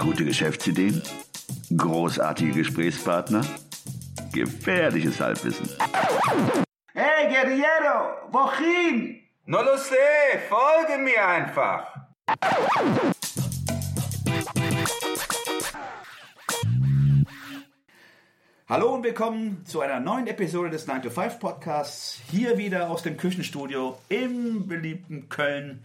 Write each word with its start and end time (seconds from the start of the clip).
Gute 0.00 0.24
Geschäftsideen? 0.24 1.02
Großartige 1.76 2.52
Gesprächspartner? 2.52 3.44
Gefährliches 4.32 5.20
Halbwissen. 5.20 5.68
Hey, 6.94 7.28
Guerriero, 7.28 8.16
wohin? 8.30 9.20
No 9.44 9.60
lo 9.60 9.76
sé, 9.76 10.38
folge 10.48 11.02
mir 11.02 11.22
einfach. 11.22 11.86
Hallo 18.70 18.94
und 18.94 19.04
willkommen 19.04 19.66
zu 19.66 19.82
einer 19.82 20.00
neuen 20.00 20.28
Episode 20.28 20.70
des 20.70 20.86
9 20.86 21.02
to 21.02 21.10
5 21.10 21.38
Podcasts. 21.38 22.22
Hier 22.30 22.56
wieder 22.56 22.88
aus 22.88 23.02
dem 23.02 23.18
Küchenstudio 23.18 23.98
im 24.08 24.66
beliebten 24.66 25.28
Köln, 25.28 25.84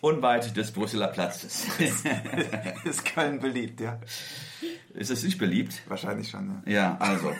unweit 0.00 0.56
des 0.56 0.72
Brüsseler 0.72 1.08
Platzes. 1.08 1.66
Ist 2.84 3.04
Köln 3.04 3.40
beliebt, 3.40 3.80
ja? 3.80 4.00
Ist 4.94 5.10
es 5.10 5.22
nicht 5.22 5.38
beliebt? 5.38 5.82
Wahrscheinlich 5.88 6.30
schon, 6.30 6.62
ja. 6.66 6.72
Ja, 6.72 6.96
also. 6.98 7.32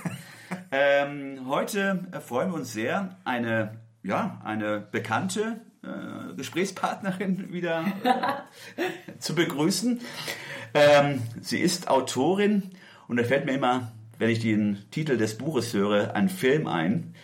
ähm, 0.71 1.47
heute 1.47 2.07
freuen 2.27 2.51
wir 2.51 2.57
uns 2.57 2.73
sehr, 2.73 3.16
eine, 3.25 3.79
ja, 4.02 4.41
eine 4.45 4.80
bekannte 4.80 5.61
äh, 5.83 6.35
Gesprächspartnerin 6.35 7.52
wieder 7.52 7.85
äh, 8.77 9.19
zu 9.19 9.35
begrüßen. 9.35 10.01
Ähm, 10.74 11.23
sie 11.41 11.59
ist 11.59 11.88
Autorin 11.88 12.71
und 13.09 13.16
da 13.16 13.24
fällt 13.24 13.47
mir 13.47 13.52
immer, 13.52 13.93
wenn 14.19 14.30
ich 14.30 14.41
den 14.41 14.85
Titel 14.91 15.16
des 15.16 15.38
Buches 15.38 15.73
höre, 15.73 16.15
ein 16.15 16.29
Film 16.29 16.66
ein. 16.66 17.15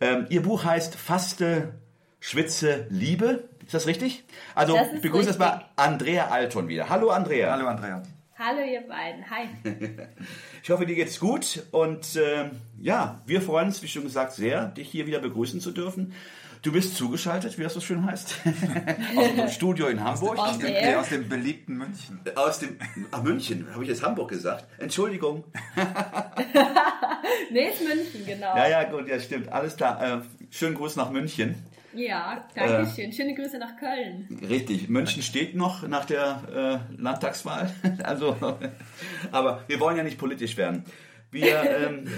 Ähm, 0.00 0.26
ihr 0.28 0.42
Buch 0.42 0.64
heißt 0.64 0.94
Faste, 0.94 1.74
Schwitze, 2.20 2.86
Liebe. 2.90 3.48
Ist 3.64 3.74
das 3.74 3.86
richtig? 3.86 4.24
Also 4.54 4.74
Das 4.74 5.00
begrüße 5.00 5.28
erstmal 5.28 5.64
Andrea 5.76 6.28
Alton 6.28 6.68
wieder. 6.68 6.88
Hallo 6.88 7.10
Andrea. 7.10 7.52
Hallo 7.52 7.66
Andrea. 7.66 8.02
Hallo 8.38 8.60
ihr 8.60 8.80
beiden, 8.88 9.24
hi. 9.30 9.48
Ich 10.64 10.70
hoffe, 10.70 10.86
dir 10.86 10.94
geht's 10.96 11.18
gut 11.20 11.64
und 11.72 12.16
ähm, 12.16 12.52
ja, 12.80 13.20
wir 13.26 13.42
freuen 13.42 13.66
uns, 13.68 13.82
wie 13.82 13.88
schon 13.88 14.04
gesagt, 14.04 14.32
sehr, 14.32 14.66
dich 14.66 14.88
hier 14.88 15.06
wieder 15.06 15.18
begrüßen 15.20 15.60
zu 15.60 15.70
dürfen. 15.72 16.12
Du 16.62 16.70
bist 16.70 16.96
zugeschaltet, 16.96 17.58
wie 17.58 17.64
das 17.64 17.74
so 17.74 17.80
schön 17.80 18.06
heißt, 18.06 18.36
aus 19.16 19.34
dem 19.34 19.48
Studio 19.48 19.88
in 19.88 20.02
Hamburg. 20.02 20.38
Aus 20.38 20.58
der- 20.58 20.70
der 20.70 21.00
aus 21.00 21.08
dem 21.08 21.28
beliebten 21.28 21.76
München. 21.76 22.20
Aus 22.36 22.60
dem 22.60 22.78
ach, 23.10 23.22
München, 23.24 23.66
habe 23.72 23.82
ich 23.82 23.88
jetzt 23.90 24.02
Hamburg 24.04 24.28
gesagt? 24.30 24.66
Entschuldigung. 24.78 25.44
Nee, 27.50 27.68
ist 27.68 27.80
München, 27.82 28.24
genau. 28.26 28.56
Ja, 28.56 28.68
ja, 28.68 28.84
gut, 28.84 29.08
ja, 29.08 29.18
stimmt, 29.20 29.50
alles 29.52 29.76
klar. 29.76 30.02
Äh, 30.02 30.20
schönen 30.50 30.74
Gruß 30.74 30.96
nach 30.96 31.10
München. 31.10 31.54
Ja, 31.94 32.44
danke 32.54 32.90
schön. 32.94 33.12
Schöne 33.12 33.34
Grüße 33.34 33.58
nach 33.58 33.76
Köln. 33.76 34.26
Richtig, 34.48 34.88
München 34.88 35.22
steht 35.22 35.54
noch 35.54 35.86
nach 35.86 36.04
der 36.04 36.82
äh, 36.90 37.00
Landtagswahl. 37.00 37.72
Also, 38.02 38.36
aber 39.30 39.62
wir 39.68 39.80
wollen 39.80 39.96
ja 39.96 40.02
nicht 40.02 40.18
politisch 40.18 40.56
werden. 40.56 40.84
Wir 41.30 41.62
ähm, 41.62 42.08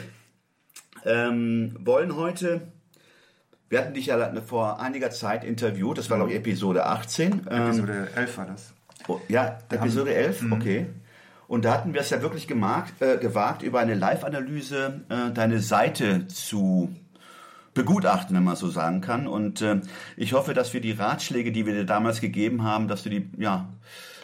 ähm, 1.05 1.77
wollen 1.81 2.17
heute, 2.17 2.73
wir 3.69 3.81
hatten 3.81 3.95
dich 3.95 4.07
ja 4.07 4.33
vor 4.43 4.81
einiger 4.81 5.11
Zeit 5.11 5.45
interviewt, 5.45 5.99
das 5.99 6.11
war 6.11 6.17
glaube 6.17 6.33
ich 6.33 6.39
Episode 6.39 6.87
18. 6.87 7.47
Ähm, 7.51 7.63
Episode 7.63 8.09
11 8.15 8.39
war 8.39 8.47
das. 8.47 8.75
oh, 9.09 9.21
ja, 9.29 9.59
Episode 9.71 10.15
11, 10.15 10.53
okay. 10.53 10.87
Und 11.47 11.65
da 11.65 11.75
hatten 11.75 11.93
wir 11.93 12.01
es 12.01 12.11
ja 12.11 12.23
wirklich 12.23 12.47
gemacht, 12.47 12.95
äh, 13.01 13.19
gewagt, 13.19 13.63
über 13.63 13.81
eine 13.81 13.95
Live-Analyse 13.95 15.03
äh, 15.09 15.33
deine 15.33 15.61
Seite 15.61 16.27
zu 16.27 16.95
begutachten, 17.75 18.37
wenn 18.37 18.45
man 18.45 18.57
so 18.57 18.69
sagen 18.69 19.01
kann. 19.01 19.27
Und 19.27 19.61
äh, 19.61 19.81
ich 20.17 20.33
hoffe, 20.33 20.55
dass 20.55 20.73
wir 20.73 20.81
die 20.81 20.93
Ratschläge, 20.93 21.53
die 21.53 21.67
wir 21.67 21.75
dir 21.75 21.85
damals 21.85 22.21
gegeben 22.21 22.63
haben, 22.63 22.89
dass 22.89 23.03
du 23.03 23.11
die, 23.11 23.29
ja, 23.37 23.69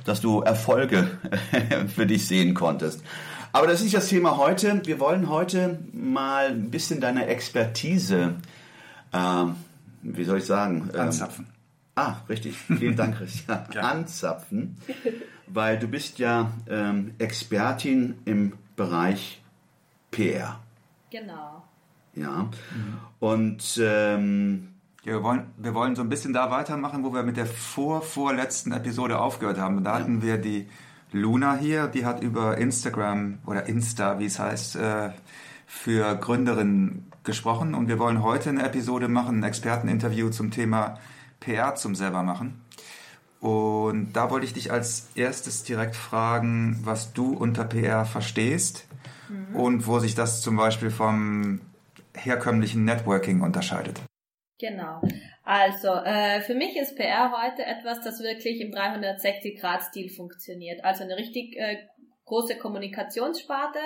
dass 0.04 0.20
du 0.20 0.40
Erfolge 0.40 1.10
für 1.94 2.06
dich 2.06 2.26
sehen 2.26 2.54
konntest. 2.54 3.02
Aber 3.52 3.66
das 3.66 3.76
ist 3.76 3.84
nicht 3.84 3.96
das 3.96 4.08
Thema 4.08 4.36
heute. 4.36 4.80
Wir 4.84 5.00
wollen 5.00 5.28
heute 5.28 5.80
mal 5.92 6.46
ein 6.46 6.70
bisschen 6.70 7.00
deine 7.00 7.26
Expertise, 7.26 8.36
ähm, 9.12 9.56
wie 10.02 10.24
soll 10.24 10.38
ich 10.38 10.46
sagen, 10.46 10.88
ähm, 10.94 11.00
Anzapfen. 11.00 11.46
Ah, 11.96 12.16
richtig. 12.28 12.56
Vielen 12.56 12.96
Dank, 12.96 13.16
Christian. 13.16 13.66
Anzapfen, 13.76 14.76
weil 15.48 15.78
du 15.78 15.88
bist 15.88 16.20
ja 16.20 16.52
ähm, 16.68 17.14
Expertin 17.18 18.18
im 18.24 18.52
Bereich 18.76 19.42
PR. 20.12 20.60
Genau. 21.10 21.64
Ja. 22.14 22.48
Und 23.18 23.80
ähm, 23.82 24.68
Ja, 25.04 25.12
wir, 25.14 25.22
wollen, 25.22 25.46
wir 25.56 25.74
wollen 25.74 25.96
so 25.96 26.02
ein 26.02 26.10
bisschen 26.10 26.34
da 26.34 26.50
weitermachen, 26.50 27.04
wo 27.04 27.14
wir 27.14 27.22
mit 27.22 27.38
der 27.38 27.46
vor, 27.46 28.02
vorletzten 28.02 28.72
Episode 28.72 29.18
aufgehört 29.18 29.58
haben. 29.58 29.78
Und 29.78 29.84
da 29.84 29.94
hatten 29.94 30.20
wir 30.20 30.36
die 30.36 30.68
Luna 31.10 31.56
hier, 31.56 31.86
die 31.86 32.04
hat 32.04 32.22
über 32.22 32.58
Instagram 32.58 33.38
oder 33.46 33.66
Insta, 33.66 34.18
wie 34.18 34.26
es 34.26 34.38
heißt, 34.38 34.76
äh, 34.76 35.10
für 35.66 36.16
Gründerinnen 36.16 37.10
gesprochen. 37.24 37.74
Und 37.74 37.88
wir 37.88 37.98
wollen 37.98 38.22
heute 38.22 38.50
eine 38.50 38.62
Episode 38.62 39.08
machen, 39.08 39.40
ein 39.40 39.42
Experteninterview 39.42 40.28
zum 40.28 40.50
Thema 40.50 40.98
PR 41.40 41.74
zum 41.76 41.94
selber 41.94 42.22
machen. 42.22 42.60
Und 43.40 44.12
da 44.12 44.30
wollte 44.30 44.44
ich 44.44 44.52
dich 44.52 44.70
als 44.70 45.08
erstes 45.14 45.62
direkt 45.62 45.96
fragen, 45.96 46.80
was 46.84 47.14
du 47.14 47.32
unter 47.32 47.64
PR 47.64 48.04
verstehst 48.04 48.86
und 49.54 49.86
wo 49.86 49.98
sich 49.98 50.14
das 50.14 50.42
zum 50.42 50.56
Beispiel 50.56 50.90
vom 50.90 51.60
herkömmlichen 52.16 52.84
Networking 52.84 53.42
unterscheidet. 53.42 54.00
Genau. 54.58 55.00
Also, 55.42 55.88
äh, 55.88 56.42
für 56.42 56.54
mich 56.54 56.76
ist 56.76 56.96
PR 56.96 57.32
heute 57.32 57.64
etwas, 57.64 58.02
das 58.02 58.20
wirklich 58.20 58.60
im 58.60 58.70
360-Grad-Stil 58.70 60.10
funktioniert. 60.10 60.84
Also 60.84 61.04
eine 61.04 61.16
richtig 61.16 61.56
äh, 61.56 61.78
große 62.26 62.58
Kommunikationssparte, 62.58 63.80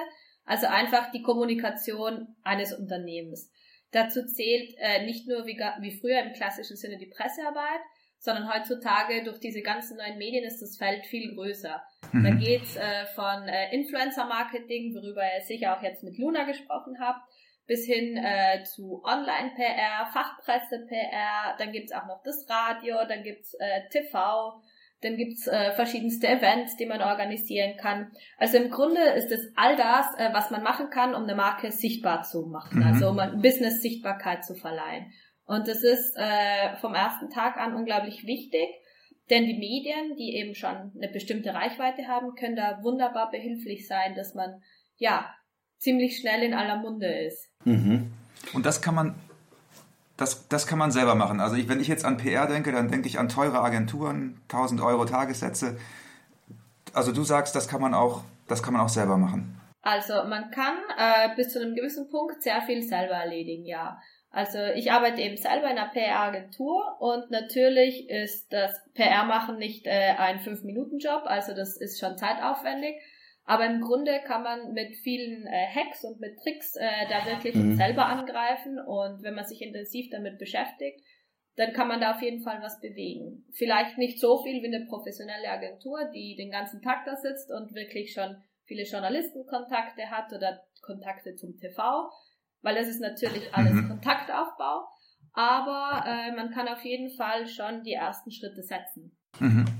also 0.45 0.67
einfach 0.67 1.11
die 1.13 1.23
Kommunikation 1.23 2.35
eines 2.43 2.73
Unternehmens. 2.73 3.51
Dazu 3.93 4.27
zählt 4.27 4.75
äh, 4.79 5.07
nicht 5.07 5.29
nur 5.29 5.47
wie, 5.47 5.57
wie 5.81 5.97
früher 5.97 6.23
im 6.23 6.33
klassischen 6.33 6.77
Sinne 6.77 6.99
die 6.99 7.07
Pressearbeit, 7.07 7.81
sondern 8.19 8.53
heutzutage 8.53 9.23
durch 9.23 9.39
diese 9.39 9.63
ganzen 9.63 9.97
neuen 9.99 10.19
Medien 10.19 10.45
ist 10.45 10.61
das 10.61 10.77
Feld 10.77 11.07
viel 11.07 11.35
größer. 11.35 11.83
Da 12.13 12.31
geht's 12.31 12.77
äh, 12.77 13.07
von 13.15 13.47
äh, 13.49 13.75
Influencer-Marketing, 13.75 14.95
worüber 14.95 15.23
ihr 15.23 15.45
sicher 15.45 15.77
auch 15.77 15.83
jetzt 15.83 16.03
mit 16.03 16.17
Luna 16.19 16.45
gesprochen 16.45 16.97
habt, 17.01 17.21
bis 17.67 17.87
hin 17.87 18.17
äh, 18.17 18.63
zu 18.65 19.03
Online-PR, 19.05 20.07
Fachpresse-PR, 20.13 21.57
dann 21.59 21.73
gibt's 21.73 21.93
auch 21.93 22.07
noch 22.07 22.23
das 22.23 22.47
Radio, 22.49 22.97
dann 23.09 23.23
gibt's 23.23 23.55
äh, 23.55 23.89
TV, 23.91 24.61
dann 25.01 25.17
gibt's 25.17 25.47
äh, 25.47 25.73
verschiedenste 25.73 26.29
Events, 26.29 26.77
die 26.77 26.87
man 26.87 27.03
organisieren 27.03 27.77
kann. 27.77 28.13
Also 28.39 28.57
im 28.59 28.71
Grunde 28.71 29.01
ist 29.01 29.31
es 29.31 29.53
all 29.57 29.77
das, 29.77 30.07
äh, 30.19 30.33
was 30.33 30.51
man 30.51 30.63
machen 30.63 30.91
kann, 30.91 31.15
um 31.15 31.25
eine 31.25 31.35
Marke 31.35 31.71
sichtbar 31.71 32.23
zu 32.23 32.47
machen, 32.47 32.81
Mhm. 32.81 32.87
also 32.87 33.09
um 33.11 33.19
ein 33.19 33.41
Business 33.41 33.83
Sichtbarkeit 33.83 34.45
zu 34.45 34.55
verleihen. 34.55 35.13
Und 35.47 35.69
das 35.69 35.83
ist 35.83 36.17
äh, 36.17 36.77
vom 36.77 36.95
ersten 36.95 37.29
Tag 37.31 37.59
an 37.59 37.75
unglaublich 37.75 38.27
wichtig, 38.27 38.69
denn 39.31 39.47
die 39.47 39.59
Medien, 39.59 40.17
die 40.17 40.37
eben 40.37 40.55
schon 40.55 40.93
eine 40.97 41.09
bestimmte 41.13 41.55
Reichweite 41.55 42.09
haben, 42.09 42.35
können 42.35 42.57
da 42.57 42.83
wunderbar 42.83 43.31
behilflich 43.31 43.87
sein, 43.87 44.15
dass 44.15 44.35
man 44.35 44.63
ja 44.97 45.35
ziemlich 45.85 46.17
schnell 46.17 46.43
in 46.43 46.55
aller 46.55 46.79
Munde 46.79 47.07
ist. 47.07 47.49
mhm. 47.65 48.11
Und 48.53 48.67
das 48.67 48.83
kann 48.83 48.95
man, 48.95 49.15
das, 50.17 50.49
das 50.49 50.67
kann 50.67 50.79
man 50.79 50.91
selber 50.91 51.15
machen. 51.15 51.41
Also 51.41 51.57
ich, 51.57 51.69
wenn 51.69 51.81
ich 51.81 51.89
jetzt 51.89 52.05
an 52.05 52.17
PR 52.17 52.47
denke, 52.47 52.73
dann 52.73 52.91
denke 52.91 53.09
ich 53.09 53.19
an 53.19 53.29
teure 53.29 53.61
Agenturen, 53.61 54.41
1000 54.49 54.81
Euro 54.81 55.05
Tagessätze. 55.05 55.79
Also 56.93 57.13
du 57.13 57.23
sagst, 57.23 57.55
das 57.55 57.69
kann 57.69 57.81
man 57.81 57.95
auch, 57.95 58.23
das 58.49 58.63
kann 58.63 58.75
man 58.75 58.83
auch 58.83 58.89
selber 58.89 59.17
machen. 59.17 59.61
Also 59.83 60.15
man 60.25 60.51
kann 60.51 60.77
äh, 60.97 61.35
bis 61.37 61.53
zu 61.53 61.61
einem 61.61 61.75
gewissen 61.75 62.11
Punkt 62.11 62.43
sehr 62.43 62.63
viel 62.63 62.83
selber 62.83 63.15
erledigen, 63.15 63.67
ja. 63.67 63.99
Also 64.31 64.59
ich 64.75 64.91
arbeite 64.91 65.21
eben 65.21 65.37
selber 65.37 65.71
in 65.71 65.79
einer 65.79 65.91
PR-Agentur 65.91 66.97
und 67.01 67.31
natürlich 67.31 68.09
ist 68.09 68.53
das 68.53 68.73
PR-Machen 68.95 69.59
nicht 69.59 69.87
äh, 69.87 70.15
ein 70.19 70.41
Fünf-Minuten-Job, 70.41 71.23
also 71.27 71.55
das 71.55 71.77
ist 71.77 72.01
schon 72.01 72.19
zeitaufwendig. 72.19 72.97
Aber 73.47 73.67
im 73.67 73.81
Grunde 73.83 74.21
kann 74.27 74.43
man 74.43 74.73
mit 74.73 74.97
vielen 74.97 75.47
äh, 75.47 75.67
Hacks 75.75 76.03
und 76.05 76.19
mit 76.21 76.39
Tricks 76.39 76.77
äh, 76.77 77.07
da 77.11 77.27
wirklich 77.27 77.55
Mhm. 77.55 77.77
selber 77.77 78.07
angreifen 78.07 78.79
und 78.79 79.23
wenn 79.23 79.35
man 79.35 79.45
sich 79.45 79.61
intensiv 79.61 80.11
damit 80.11 80.39
beschäftigt, 80.39 81.01
dann 81.57 81.73
kann 81.73 81.87
man 81.89 82.01
da 82.01 82.13
auf 82.13 82.23
jeden 82.23 82.43
Fall 82.43 82.61
was 82.63 82.81
bewegen. 82.81 83.45
Vielleicht 83.53 83.99
nicht 83.99 84.19
so 84.19 84.43
viel 84.43 84.63
wie 84.63 84.75
eine 84.75 84.87
professionelle 84.87 85.49
Agentur, 85.49 86.11
die 86.13 86.37
den 86.37 86.51
ganzen 86.51 86.83
Tag 86.83 87.05
da 87.05 87.17
sitzt 87.17 87.51
und 87.53 87.75
wirklich 87.75 88.13
schon 88.13 88.37
viele 88.65 88.85
Journalistenkontakte 88.85 90.11
hat 90.11 90.33
oder 90.33 90.63
Kontakte 90.83 91.37
zum 91.37 91.57
TV, 91.59 92.11
weil 92.63 92.75
das 92.75 92.89
ist 92.89 93.01
natürlich 93.01 93.55
alles 93.55 93.75
Mhm. 93.75 93.89
Kontaktaufbau. 93.89 94.89
Aber 95.35 96.05
äh, 96.07 96.33
man 96.35 96.51
kann 96.51 96.69
auf 96.69 96.85
jeden 96.85 97.11
Fall 97.11 97.47
schon 97.47 97.83
die 97.83 97.93
ersten 97.93 98.31
Schritte 98.31 98.63
setzen. 98.63 99.17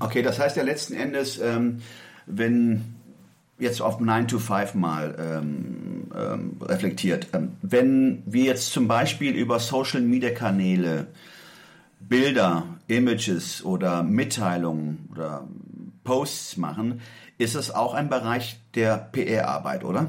Okay, 0.01 0.21
das 0.21 0.37
heißt 0.37 0.57
ja 0.57 0.63
letzten 0.63 0.95
Endes, 0.95 1.39
ähm, 1.39 1.81
wenn 2.25 2.83
jetzt 3.57 3.81
auf 3.81 3.99
9 3.99 4.27
to 4.27 4.39
5 4.39 4.73
mal 4.75 5.15
ähm, 5.17 6.11
ähm, 6.15 6.59
reflektiert, 6.61 7.27
ähm, 7.33 7.57
wenn 7.61 8.23
wir 8.25 8.43
jetzt 8.43 8.71
zum 8.71 8.87
Beispiel 8.87 9.33
über 9.33 9.59
Social 9.59 10.01
Media 10.01 10.31
Kanäle 10.31 11.07
Bilder, 11.99 12.63
Images 12.87 13.63
oder 13.65 14.03
Mitteilungen 14.03 15.09
oder 15.11 15.47
Posts 16.03 16.57
machen. 16.57 17.01
Ist 17.37 17.55
das 17.55 17.73
auch 17.73 17.93
ein 17.93 18.09
Bereich 18.09 18.59
der 18.75 18.97
PR-Arbeit, 18.97 19.83
oder? 19.83 20.07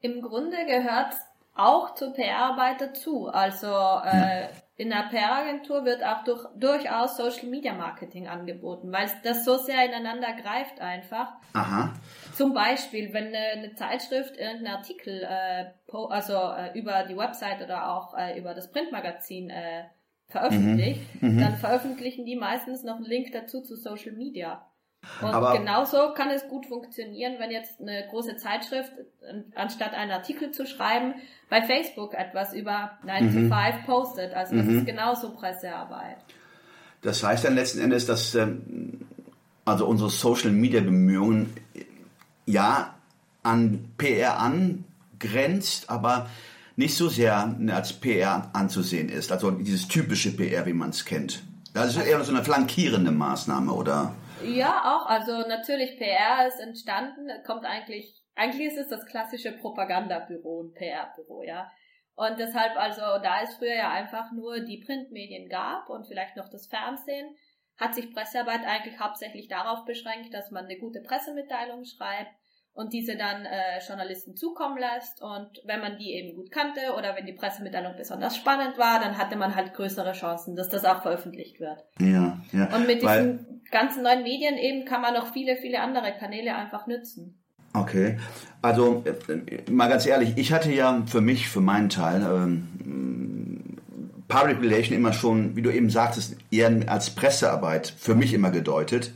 Im 0.00 0.22
Grunde 0.22 0.56
gehört 0.66 1.14
auch 1.54 1.94
zur 1.94 2.12
PR-Arbeit 2.14 2.80
dazu. 2.80 3.28
Also 3.28 3.66
äh, 3.66 4.42
ja. 4.42 4.48
In 4.78 4.90
der 4.90 5.08
PR-Agentur 5.10 5.84
wird 5.84 6.04
auch 6.04 6.22
durch, 6.22 6.46
durchaus 6.54 7.16
Social 7.16 7.48
Media 7.48 7.74
Marketing 7.74 8.28
angeboten, 8.28 8.92
weil 8.92 9.10
das 9.24 9.44
so 9.44 9.56
sehr 9.56 9.84
ineinander 9.84 10.28
greift 10.40 10.80
einfach. 10.80 11.32
Aha. 11.52 11.92
Zum 12.34 12.54
Beispiel, 12.54 13.12
wenn 13.12 13.26
eine, 13.26 13.38
eine 13.38 13.74
Zeitschrift 13.74 14.36
irgendeinen 14.36 14.76
Artikel, 14.76 15.24
äh, 15.24 15.72
also 15.92 16.34
äh, 16.34 16.78
über 16.78 17.02
die 17.02 17.16
Website 17.16 17.60
oder 17.60 17.90
auch 17.90 18.16
äh, 18.16 18.38
über 18.38 18.54
das 18.54 18.70
Printmagazin 18.70 19.50
äh, 19.50 19.86
veröffentlicht, 20.28 21.00
mhm. 21.20 21.34
Mhm. 21.34 21.40
dann 21.40 21.56
veröffentlichen 21.56 22.24
die 22.24 22.36
meistens 22.36 22.84
noch 22.84 22.96
einen 22.96 23.04
Link 23.04 23.32
dazu 23.32 23.62
zu 23.62 23.74
Social 23.74 24.12
Media. 24.12 24.64
Und 25.20 25.28
Aber 25.28 25.56
genauso 25.56 26.12
kann 26.14 26.30
es 26.30 26.46
gut 26.48 26.66
funktionieren, 26.66 27.36
wenn 27.38 27.50
jetzt 27.50 27.80
eine 27.80 28.06
große 28.08 28.36
Zeitschrift, 28.36 28.92
anstatt 29.54 29.94
einen 29.94 30.10
Artikel 30.10 30.50
zu 30.50 30.66
schreiben, 30.66 31.14
bei 31.48 31.62
Facebook 31.62 32.14
etwas 32.14 32.52
über 32.52 32.98
9 33.04 33.24
mhm. 33.24 33.48
to 33.50 33.54
5 33.54 33.86
postet. 33.86 34.34
Also 34.34 34.56
das 34.56 34.66
mhm. 34.66 34.78
ist 34.78 34.86
genauso 34.86 35.30
Pressearbeit. 35.34 36.18
Das 37.02 37.22
heißt 37.22 37.44
dann 37.44 37.54
letzten 37.54 37.80
Endes, 37.80 38.06
dass 38.06 38.34
ähm, 38.34 39.06
also 39.64 39.86
unsere 39.86 40.10
Social 40.10 40.50
Media 40.50 40.80
Bemühungen 40.80 41.52
ja 42.46 42.94
an 43.42 43.90
PR 43.98 44.40
angrenzt, 44.40 45.90
aber 45.90 46.28
nicht 46.76 46.96
so 46.96 47.08
sehr 47.08 47.56
als 47.68 47.92
PR 47.92 48.50
anzusehen 48.52 49.08
ist. 49.08 49.32
Also 49.32 49.50
dieses 49.50 49.88
typische 49.88 50.32
PR, 50.32 50.66
wie 50.66 50.72
man 50.72 50.90
es 50.90 51.04
kennt. 51.04 51.42
Das 51.74 51.96
ist 51.96 52.04
eher 52.04 52.22
so 52.24 52.32
eine 52.32 52.44
flankierende 52.44 53.10
Maßnahme, 53.10 53.72
oder? 53.72 54.14
Ja, 54.44 54.82
auch. 54.84 55.06
Also 55.06 55.46
natürlich, 55.48 55.96
PR 55.98 56.46
ist 56.46 56.60
entstanden, 56.60 57.28
kommt 57.46 57.64
eigentlich, 57.64 58.22
eigentlich 58.34 58.68
ist 58.68 58.78
es 58.78 58.88
das 58.88 59.06
klassische 59.06 59.52
Propagandabüro, 59.52 60.62
ein 60.62 60.74
PR-Büro, 60.74 61.42
ja. 61.42 61.70
Und 62.14 62.38
deshalb, 62.38 62.76
also 62.76 63.00
da 63.22 63.42
es 63.42 63.54
früher 63.54 63.76
ja 63.76 63.90
einfach 63.90 64.32
nur 64.32 64.60
die 64.60 64.82
Printmedien 64.84 65.48
gab 65.48 65.88
und 65.88 66.06
vielleicht 66.06 66.36
noch 66.36 66.48
das 66.48 66.66
Fernsehen, 66.66 67.36
hat 67.76 67.94
sich 67.94 68.12
Pressearbeit 68.12 68.66
eigentlich 68.66 68.98
hauptsächlich 68.98 69.46
darauf 69.48 69.84
beschränkt, 69.84 70.34
dass 70.34 70.50
man 70.50 70.64
eine 70.64 70.78
gute 70.78 71.00
Pressemitteilung 71.00 71.84
schreibt 71.84 72.32
und 72.72 72.92
diese 72.92 73.16
dann 73.16 73.44
äh, 73.44 73.78
Journalisten 73.86 74.36
zukommen 74.36 74.78
lässt. 74.78 75.22
Und 75.22 75.48
wenn 75.64 75.80
man 75.80 75.98
die 75.98 76.12
eben 76.12 76.36
gut 76.36 76.50
kannte 76.50 76.94
oder 76.96 77.16
wenn 77.16 77.26
die 77.26 77.32
Pressemitteilung 77.32 77.96
besonders 77.96 78.36
spannend 78.36 78.78
war, 78.78 79.00
dann 79.00 79.16
hatte 79.16 79.36
man 79.36 79.54
halt 79.54 79.74
größere 79.74 80.12
Chancen, 80.12 80.54
dass 80.54 80.68
das 80.68 80.84
auch 80.84 81.02
veröffentlicht 81.02 81.60
wird. 81.60 81.84
Ja, 82.00 82.40
ja. 82.52 82.74
Und 82.74 82.86
mit 82.86 83.02
diesen 83.02 83.57
ganzen 83.70 84.02
neuen 84.02 84.22
Medien 84.22 84.56
eben 84.56 84.84
kann 84.84 85.02
man 85.02 85.14
noch 85.14 85.32
viele, 85.32 85.56
viele 85.56 85.80
andere 85.80 86.12
Kanäle 86.18 86.54
einfach 86.54 86.86
nutzen. 86.86 87.38
Okay, 87.74 88.16
also 88.62 89.04
äh, 89.04 89.70
mal 89.70 89.88
ganz 89.88 90.06
ehrlich, 90.06 90.32
ich 90.36 90.52
hatte 90.52 90.72
ja 90.72 91.02
für 91.06 91.20
mich, 91.20 91.48
für 91.48 91.60
meinen 91.60 91.90
Teil, 91.90 92.22
ähm, 92.22 93.78
Public 94.26 94.60
Relation 94.60 94.96
immer 94.96 95.12
schon, 95.12 95.56
wie 95.56 95.62
du 95.62 95.70
eben 95.70 95.90
sagtest, 95.90 96.36
eher 96.50 96.70
als 96.86 97.10
Pressearbeit 97.10 97.92
für 97.96 98.14
mich 98.14 98.34
immer 98.34 98.50
gedeutet. 98.50 99.12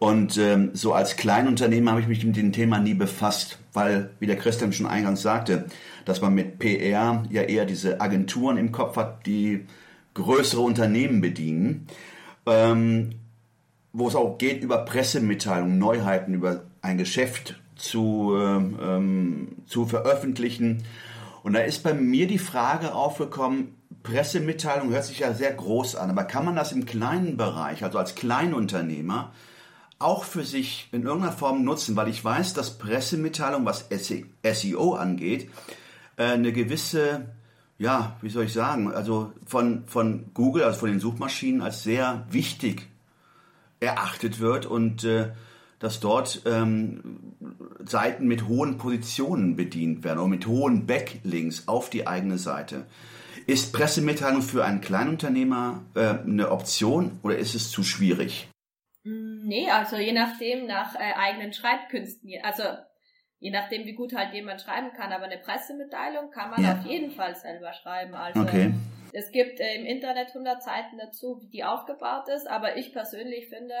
Und 0.00 0.36
ähm, 0.38 0.70
so 0.74 0.92
als 0.92 1.16
Kleinunternehmer 1.16 1.92
habe 1.92 2.00
ich 2.00 2.08
mich 2.08 2.24
mit 2.24 2.36
dem 2.36 2.52
Thema 2.52 2.78
nie 2.78 2.94
befasst, 2.94 3.58
weil, 3.72 4.10
wie 4.18 4.26
der 4.26 4.36
Christian 4.36 4.72
schon 4.72 4.86
eingangs 4.86 5.22
sagte, 5.22 5.66
dass 6.04 6.20
man 6.20 6.34
mit 6.34 6.58
PR 6.58 7.22
ja 7.30 7.42
eher 7.42 7.64
diese 7.64 8.00
Agenturen 8.00 8.56
im 8.56 8.72
Kopf 8.72 8.96
hat, 8.96 9.24
die 9.26 9.66
größere 10.14 10.60
Unternehmen 10.60 11.20
bedienen, 11.20 11.86
ähm, 12.46 13.10
wo 13.94 14.08
es 14.08 14.16
auch 14.16 14.36
geht 14.36 14.62
über 14.62 14.78
Pressemitteilungen, 14.78 15.78
Neuheiten 15.78 16.34
über 16.34 16.64
ein 16.82 16.98
Geschäft 16.98 17.54
zu, 17.76 18.34
ähm, 18.36 18.78
ähm 18.82 19.48
zu 19.66 19.86
veröffentlichen. 19.86 20.82
Und 21.44 21.54
da 21.54 21.60
ist 21.60 21.84
bei 21.84 21.94
mir 21.94 22.26
die 22.26 22.38
Frage 22.38 22.92
aufgekommen, 22.94 23.76
Pressemitteilung 24.02 24.90
hört 24.90 25.04
sich 25.04 25.20
ja 25.20 25.32
sehr 25.32 25.52
groß 25.52 25.94
an, 25.96 26.10
aber 26.10 26.24
kann 26.24 26.44
man 26.44 26.56
das 26.56 26.72
im 26.72 26.86
kleinen 26.86 27.36
Bereich, 27.36 27.84
also 27.84 27.98
als 27.98 28.16
Kleinunternehmer, 28.16 29.32
auch 30.00 30.24
für 30.24 30.42
sich 30.42 30.88
in 30.90 31.04
irgendeiner 31.04 31.32
Form 31.32 31.64
nutzen, 31.64 31.94
weil 31.94 32.08
ich 32.08 32.22
weiß, 32.22 32.52
dass 32.52 32.76
Pressemitteilung, 32.78 33.64
was 33.64 33.88
SEO 34.42 34.94
angeht, 34.94 35.48
äh, 36.16 36.24
eine 36.24 36.52
gewisse, 36.52 37.26
ja, 37.78 38.16
wie 38.22 38.28
soll 38.28 38.44
ich 38.44 38.52
sagen, 38.52 38.92
also 38.92 39.32
von, 39.46 39.84
von 39.86 40.30
Google, 40.34 40.64
also 40.64 40.80
von 40.80 40.90
den 40.90 41.00
Suchmaschinen 41.00 41.62
als 41.62 41.84
sehr 41.84 42.26
wichtig 42.30 42.88
erachtet 43.84 44.40
wird 44.40 44.66
und 44.66 45.04
äh, 45.04 45.30
dass 45.78 46.00
dort 46.00 46.42
ähm, 46.46 47.34
Seiten 47.84 48.26
mit 48.26 48.48
hohen 48.48 48.78
Positionen 48.78 49.56
bedient 49.56 50.04
werden 50.04 50.18
oder 50.18 50.28
mit 50.28 50.46
hohen 50.46 50.86
Backlinks 50.86 51.68
auf 51.68 51.90
die 51.90 52.06
eigene 52.06 52.38
Seite. 52.38 52.86
Ist 53.46 53.72
Pressemitteilung 53.72 54.40
für 54.40 54.64
einen 54.64 54.80
Kleinunternehmer 54.80 55.82
äh, 55.94 56.00
eine 56.26 56.50
Option 56.50 57.18
oder 57.22 57.36
ist 57.36 57.54
es 57.54 57.70
zu 57.70 57.82
schwierig? 57.82 58.48
Nee, 59.04 59.70
also 59.70 59.96
je 59.96 60.12
nachdem, 60.12 60.66
nach 60.66 60.94
äh, 60.94 61.12
eigenen 61.14 61.52
Schreibkünsten. 61.52 62.30
Also 62.42 62.62
je 63.38 63.50
nachdem, 63.50 63.84
wie 63.84 63.92
gut 63.92 64.14
halt 64.14 64.32
jemand 64.32 64.62
schreiben 64.62 64.92
kann. 64.96 65.12
Aber 65.12 65.24
eine 65.24 65.36
Pressemitteilung 65.36 66.30
kann 66.30 66.50
man 66.50 66.62
ja. 66.62 66.72
auf 66.78 66.86
jeden 66.86 67.10
Fall 67.10 67.36
selber 67.36 67.74
schreiben. 67.74 68.14
Also 68.14 68.40
okay. 68.40 68.72
Es 69.14 69.30
gibt 69.30 69.60
äh, 69.60 69.76
im 69.76 69.86
Internet 69.86 70.28
100 70.28 70.62
Seiten 70.62 70.98
dazu, 70.98 71.40
wie 71.40 71.48
die 71.48 71.64
aufgebaut 71.64 72.28
ist. 72.28 72.48
Aber 72.48 72.76
ich 72.76 72.92
persönlich 72.92 73.48
finde, 73.48 73.74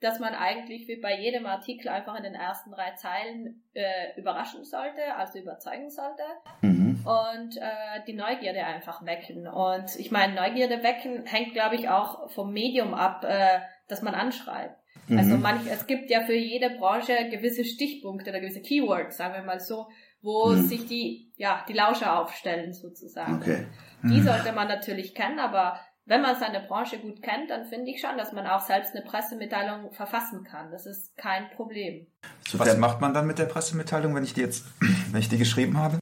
dass 0.00 0.20
man 0.20 0.34
eigentlich 0.34 0.86
wie 0.86 1.00
bei 1.00 1.18
jedem 1.18 1.46
Artikel 1.46 1.88
einfach 1.88 2.14
in 2.16 2.24
den 2.24 2.34
ersten 2.34 2.70
drei 2.70 2.92
Zeilen 2.92 3.62
äh, 3.72 4.18
überraschen 4.18 4.64
sollte, 4.64 5.14
also 5.16 5.38
überzeugen 5.38 5.88
sollte 5.88 6.22
mhm. 6.60 7.02
und 7.06 7.56
äh, 7.56 8.04
die 8.06 8.12
Neugierde 8.12 8.64
einfach 8.64 9.04
wecken. 9.06 9.48
Und 9.48 9.96
ich 9.98 10.10
meine, 10.10 10.34
Neugierde 10.34 10.82
wecken 10.82 11.24
hängt, 11.24 11.54
glaube 11.54 11.76
ich, 11.76 11.88
auch 11.88 12.30
vom 12.30 12.52
Medium 12.52 12.92
ab, 12.92 13.24
äh, 13.24 13.60
das 13.88 14.02
man 14.02 14.14
anschreibt. 14.14 14.76
Mhm. 15.08 15.18
Also 15.18 15.36
manch, 15.38 15.62
es 15.70 15.86
gibt 15.86 16.10
ja 16.10 16.20
für 16.20 16.34
jede 16.34 16.70
Branche 16.70 17.30
gewisse 17.30 17.64
Stichpunkte 17.64 18.28
oder 18.30 18.40
gewisse 18.40 18.60
Keywords, 18.60 19.16
sagen 19.16 19.34
wir 19.34 19.42
mal 19.42 19.60
so, 19.60 19.88
wo 20.24 20.48
mhm. 20.48 20.66
sich 20.66 20.86
die, 20.86 21.30
ja, 21.36 21.64
die 21.68 21.74
Lauscher 21.74 22.18
aufstellen 22.18 22.72
sozusagen. 22.72 23.36
Okay. 23.36 23.66
Mhm. 24.02 24.10
Die 24.10 24.22
sollte 24.22 24.52
man 24.52 24.66
natürlich 24.66 25.14
kennen, 25.14 25.38
aber 25.38 25.78
wenn 26.06 26.22
man 26.22 26.36
seine 26.36 26.60
Branche 26.60 26.98
gut 26.98 27.22
kennt, 27.22 27.50
dann 27.50 27.66
finde 27.66 27.90
ich 27.90 28.00
schon, 28.00 28.16
dass 28.16 28.32
man 28.32 28.46
auch 28.46 28.60
selbst 28.60 28.94
eine 28.94 29.04
Pressemitteilung 29.04 29.92
verfassen 29.92 30.44
kann. 30.44 30.70
Das 30.70 30.86
ist 30.86 31.16
kein 31.16 31.50
Problem. 31.50 32.06
Was 32.54 32.76
macht 32.78 33.00
man 33.00 33.14
dann 33.14 33.26
mit 33.26 33.38
der 33.38 33.46
Pressemitteilung, 33.46 34.14
wenn 34.14 34.24
ich 34.24 34.34
die 34.34 34.40
jetzt, 34.40 34.66
wenn 35.12 35.20
ich 35.20 35.28
die 35.28 35.38
geschrieben 35.38 35.78
habe? 35.78 35.98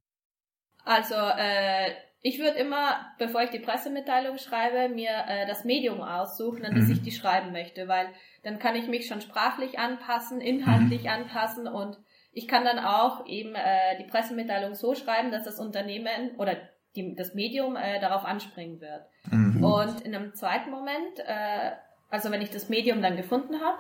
Also 0.85 1.14
äh, 1.14 1.91
ich 2.21 2.38
würde 2.38 2.59
immer, 2.59 3.12
bevor 3.19 3.43
ich 3.43 3.50
die 3.50 3.59
Pressemitteilung 3.59 4.38
schreibe, 4.38 4.93
mir 4.93 5.11
äh, 5.26 5.47
das 5.47 5.64
Medium 5.64 6.00
aussuchen, 6.00 6.64
an 6.64 6.76
das 6.76 6.87
mhm. 6.87 6.93
ich 6.93 7.02
die 7.02 7.12
schreiben 7.12 7.50
möchte, 7.50 7.88
weil 7.88 8.09
dann 8.45 8.61
kann 8.61 8.76
ich 8.76 8.87
mich 8.87 9.07
schon 9.09 9.21
sprachlich 9.21 9.81
anpassen, 9.81 10.41
inhaltlich 10.41 11.02
mhm. 11.02 11.09
anpassen 11.09 11.67
und 11.67 11.99
ich 12.33 12.49
kann 12.49 12.65
dann 12.65 12.79
auch 12.79 13.27
eben 13.27 13.55
äh, 13.55 13.99
die 13.99 14.05
Pressemitteilung 14.05 14.75
so 14.75 14.95
schreiben, 14.95 15.31
dass 15.31 15.45
das 15.45 15.59
Unternehmen 15.59 16.37
oder 16.39 16.57
die, 16.97 17.15
das 17.15 17.35
Medium 17.35 17.77
äh, 17.77 18.01
darauf 18.01 18.25
anspringen 18.25 18.81
wird. 18.81 19.03
Mhm. 19.31 19.62
Und 19.62 20.01
in 20.03 20.15
einem 20.15 20.35
zweiten 20.35 20.71
Moment, 20.71 21.19
äh, 21.19 21.73
also 22.11 22.31
wenn 22.31 22.43
ich 22.43 22.51
das 22.51 22.69
Medium 22.69 23.03
dann 23.03 23.17
gefunden 23.17 23.61
habe, 23.61 23.79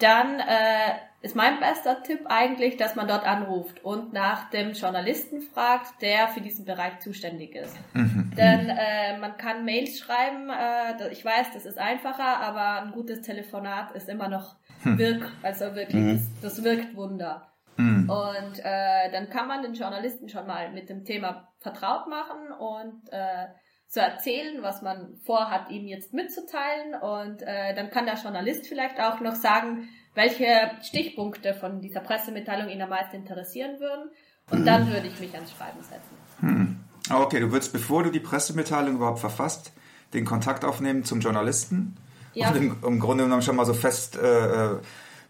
dann 0.00 0.40
äh, 0.40 0.94
ist 1.22 1.36
mein 1.36 1.60
bester 1.60 2.02
Tipp 2.02 2.22
eigentlich, 2.26 2.76
dass 2.76 2.96
man 2.96 3.06
dort 3.06 3.24
anruft 3.24 3.84
und 3.84 4.12
nach 4.12 4.50
dem 4.50 4.72
Journalisten 4.72 5.40
fragt, 5.40 6.02
der 6.02 6.28
für 6.28 6.40
diesen 6.40 6.64
Bereich 6.64 6.98
zuständig 6.98 7.54
ist. 7.54 7.76
Mhm. 7.94 8.32
Denn 8.36 8.68
äh, 8.68 9.18
man 9.18 9.36
kann 9.36 9.64
Mails 9.64 9.98
schreiben, 9.98 10.50
äh, 10.50 11.12
ich 11.12 11.24
weiß, 11.24 11.52
das 11.54 11.64
ist 11.64 11.78
einfacher, 11.78 12.40
aber 12.40 12.82
ein 12.82 12.92
gutes 12.92 13.22
Telefonat 13.22 13.92
ist 13.92 14.08
immer 14.08 14.28
noch 14.28 14.56
hm. 14.82 14.98
wirk, 14.98 15.32
also 15.42 15.74
wirklich, 15.74 15.94
mhm. 15.94 16.12
das, 16.42 16.56
das, 16.56 16.64
wirkt 16.64 16.96
Wunder. 16.96 17.53
Mhm. 17.76 18.08
Und 18.08 18.58
äh, 18.60 19.10
dann 19.12 19.30
kann 19.30 19.48
man 19.48 19.62
den 19.62 19.74
Journalisten 19.74 20.28
schon 20.28 20.46
mal 20.46 20.72
mit 20.72 20.88
dem 20.88 21.04
Thema 21.04 21.48
vertraut 21.58 22.08
machen 22.08 22.52
und 22.58 23.12
äh, 23.12 23.46
zu 23.88 24.00
erzählen, 24.00 24.62
was 24.62 24.82
man 24.82 25.16
vorhat, 25.24 25.70
ihm 25.70 25.86
jetzt 25.86 26.12
mitzuteilen. 26.12 26.94
Und 27.00 27.42
äh, 27.42 27.74
dann 27.74 27.90
kann 27.90 28.06
der 28.06 28.16
Journalist 28.16 28.66
vielleicht 28.66 29.00
auch 29.00 29.20
noch 29.20 29.34
sagen, 29.34 29.88
welche 30.14 30.70
Stichpunkte 30.82 31.54
von 31.54 31.80
dieser 31.80 32.00
Pressemitteilung 32.00 32.68
ihn 32.68 32.82
am 32.82 32.90
meisten 32.90 33.16
interessieren 33.16 33.80
würden. 33.80 34.10
Und 34.50 34.60
mhm. 34.60 34.66
dann 34.66 34.92
würde 34.92 35.06
ich 35.06 35.18
mich 35.20 35.34
ans 35.34 35.52
Schreiben 35.52 35.80
setzen. 35.82 36.16
Hm. 36.40 36.80
Okay, 37.10 37.40
du 37.40 37.50
würdest, 37.52 37.72
bevor 37.72 38.02
du 38.02 38.10
die 38.10 38.20
Pressemitteilung 38.20 38.96
überhaupt 38.96 39.18
verfasst, 39.18 39.72
den 40.12 40.24
Kontakt 40.24 40.64
aufnehmen 40.64 41.04
zum 41.04 41.20
Journalisten 41.20 41.96
ja. 42.32 42.48
und 42.48 42.56
im, 42.56 42.76
im 42.84 43.00
Grunde 43.00 43.24
genommen 43.24 43.42
schon 43.42 43.56
mal 43.56 43.66
so 43.66 43.74
fest, 43.74 44.16
äh, 44.16 44.20
äh 44.22 44.80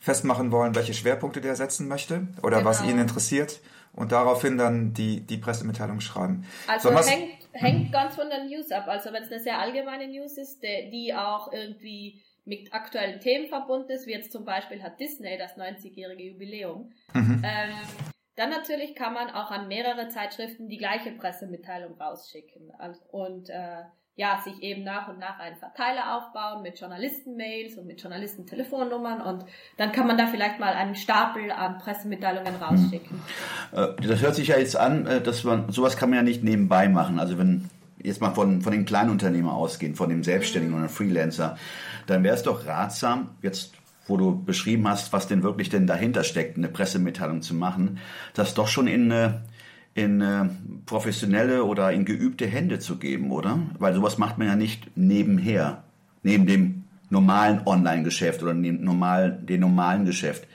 festmachen 0.05 0.53
wollen, 0.53 0.75
welche 0.75 0.93
Schwerpunkte 0.93 1.41
der 1.41 1.57
setzen 1.57 1.89
möchte 1.89 2.29
oder 2.43 2.59
genau. 2.59 2.69
was 2.69 2.85
ihn 2.85 2.99
interessiert 2.99 3.61
und 3.95 4.13
daraufhin 4.13 4.59
dann 4.59 4.93
die, 4.93 5.23
die 5.23 5.39
Pressemitteilung 5.39 6.01
schreiben. 6.01 6.45
Also 6.67 6.91
so, 6.91 7.09
hängt, 7.09 7.39
hängt 7.53 7.91
ganz 7.91 8.15
von 8.15 8.29
der 8.29 8.45
News 8.45 8.71
ab. 8.71 8.85
Also 8.87 9.15
wenn 9.15 9.23
es 9.23 9.33
eine 9.33 9.41
sehr 9.41 9.59
allgemeine 9.59 10.07
News 10.09 10.37
ist, 10.37 10.63
die 10.63 11.15
auch 11.17 11.51
irgendwie 11.55 12.23
mit 12.45 12.75
aktuellen 12.75 13.19
Themen 13.21 13.49
verbunden 13.49 13.93
ist, 13.93 14.07
wie 14.07 14.13
jetzt 14.13 14.31
zum 14.31 14.45
Beispiel 14.45 14.83
hat 14.83 15.01
Disney 15.01 15.39
das 15.39 15.57
90-jährige 15.57 16.33
Jubiläum. 16.33 16.93
Mhm. 17.15 17.43
Ähm, 17.43 17.75
dann 18.37 18.51
natürlich 18.51 18.95
kann 18.95 19.15
man 19.15 19.31
auch 19.31 19.51
an 19.51 19.69
mehrere 19.69 20.11
Zeitschriften 20.11 20.69
die 20.69 20.77
gleiche 20.77 21.13
Pressemitteilung 21.13 21.99
rausschicken 21.99 22.71
und 23.11 23.49
äh, 23.49 23.85
ja, 24.17 24.41
sich 24.45 24.63
eben 24.63 24.85
nach 24.85 25.09
und 25.09 25.19
nach 25.19 25.41
einen 25.41 25.57
Verteiler 25.57 26.17
aufbauen 26.17 26.63
mit 26.63 26.79
Journalistenmails 26.79 27.77
und 27.77 27.87
mit 27.87 28.01
Journalistentelefonnummern 28.01 29.21
und 29.21 29.45
dann 29.77 29.91
kann 29.91 30.07
man 30.07 30.17
da 30.17 30.29
vielleicht 30.29 30.61
mal 30.61 30.73
einen 30.73 30.95
Stapel 30.95 31.51
an 31.51 31.79
Pressemitteilungen 31.79 32.55
rausschicken. 32.57 33.21
Äh, 33.73 33.89
das 34.07 34.23
hört 34.23 34.37
sich 34.37 34.49
ja 34.49 34.59
jetzt 34.59 34.77
an, 34.77 35.07
äh, 35.07 35.21
dass 35.21 35.43
man 35.43 35.73
sowas 35.73 35.97
kann 35.97 36.11
man 36.11 36.19
ja 36.19 36.23
nicht 36.23 36.45
nebenbei 36.45 36.89
machen. 36.89 37.19
Also 37.19 37.39
wenn 37.39 37.69
jetzt 38.05 38.21
mal 38.21 38.33
von, 38.35 38.63
von 38.63 38.73
den 38.73 38.85
Kleinunternehmer 38.85 39.53
ausgehen, 39.53 39.97
von 39.97 40.09
dem 40.09 40.23
Selbstständigen 40.23 40.77
mhm. 40.77 40.85
oder 40.85 40.93
Freelancer, 40.93 41.59
dann 42.07 42.23
wäre 42.23 42.37
es 42.37 42.43
doch 42.45 42.67
ratsam, 42.67 43.31
jetzt 43.43 43.73
wo 44.07 44.17
du 44.17 44.45
beschrieben 44.45 44.87
hast, 44.87 45.13
was 45.13 45.29
denn 45.29 45.43
wirklich 45.43 45.71
denn 45.71 45.87
dahinter 45.87 46.25
steckt, 46.25 46.59
eine 46.59 46.69
Pressemitteilung 46.69 47.43
zu 47.43 47.55
machen, 47.55 47.99
das 48.35 48.55
doch 48.55 48.69
schon 48.69 48.87
in 48.87 49.11
eine, 49.11 49.43
in 49.95 50.21
äh, 50.21 50.47
professionelle 50.87 51.65
oder 51.65 51.93
in 51.93 52.05
geübte 52.05 52.47
Hände 52.47 52.79
zu 52.79 52.99
geben, 52.99 53.31
oder? 53.31 53.59
Weil 53.79 53.95
sowas 53.95 54.19
macht 54.19 54.39
man 54.39 54.49
ja 54.49 54.57
nicht 54.57 54.97
nebenher, 54.97 55.85
neben 56.23 56.47
dem 56.47 56.85
normalen 57.11 57.67
Online-Geschäft 57.67 58.43
oder 58.43 58.55
dem 58.55 58.83
normalen, 58.83 59.47
dem 59.47 59.61
normalen 59.61 60.05
Geschäft. 60.05 60.49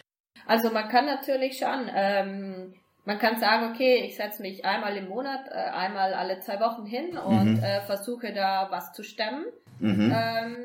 Also 0.46 0.72
man 0.72 0.90
kann 0.90 1.06
natürlich 1.06 1.58
schon 1.58 1.90
ähm, 1.94 2.74
man 3.10 3.18
kann 3.18 3.40
sagen, 3.40 3.72
okay, 3.74 4.04
ich 4.06 4.18
setze 4.18 4.44
mich 4.44 4.66
einmal 4.66 4.96
im 4.96 5.10
Monat, 5.10 5.48
äh, 5.50 5.56
einmal 5.56 6.14
alle 6.14 6.42
zwei 6.42 6.60
Wochen 6.60 6.86
hin 6.86 7.18
und 7.18 7.54
mhm. 7.54 7.64
äh, 7.64 7.82
versuche 7.82 8.34
da 8.34 8.68
was 8.70 8.94
zu 8.94 9.02
stemmen. 9.02 9.46
Mhm. 9.80 10.14
Ähm, 10.16 10.56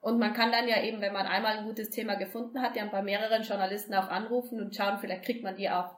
und 0.00 0.18
man 0.18 0.32
kann 0.32 0.50
dann 0.50 0.66
ja 0.66 0.82
eben, 0.82 1.00
wenn 1.00 1.12
man 1.12 1.26
einmal 1.26 1.58
ein 1.58 1.66
gutes 1.66 1.90
Thema 1.90 2.16
gefunden 2.16 2.60
hat, 2.60 2.74
ja 2.74 2.84
bei 2.86 3.00
mehreren 3.02 3.42
Journalisten 3.42 3.94
auch 3.94 4.08
anrufen 4.08 4.60
und 4.60 4.74
schauen, 4.74 4.98
vielleicht 5.00 5.24
kriegt 5.24 5.44
man 5.44 5.54
die 5.54 5.70
auch 5.70 5.94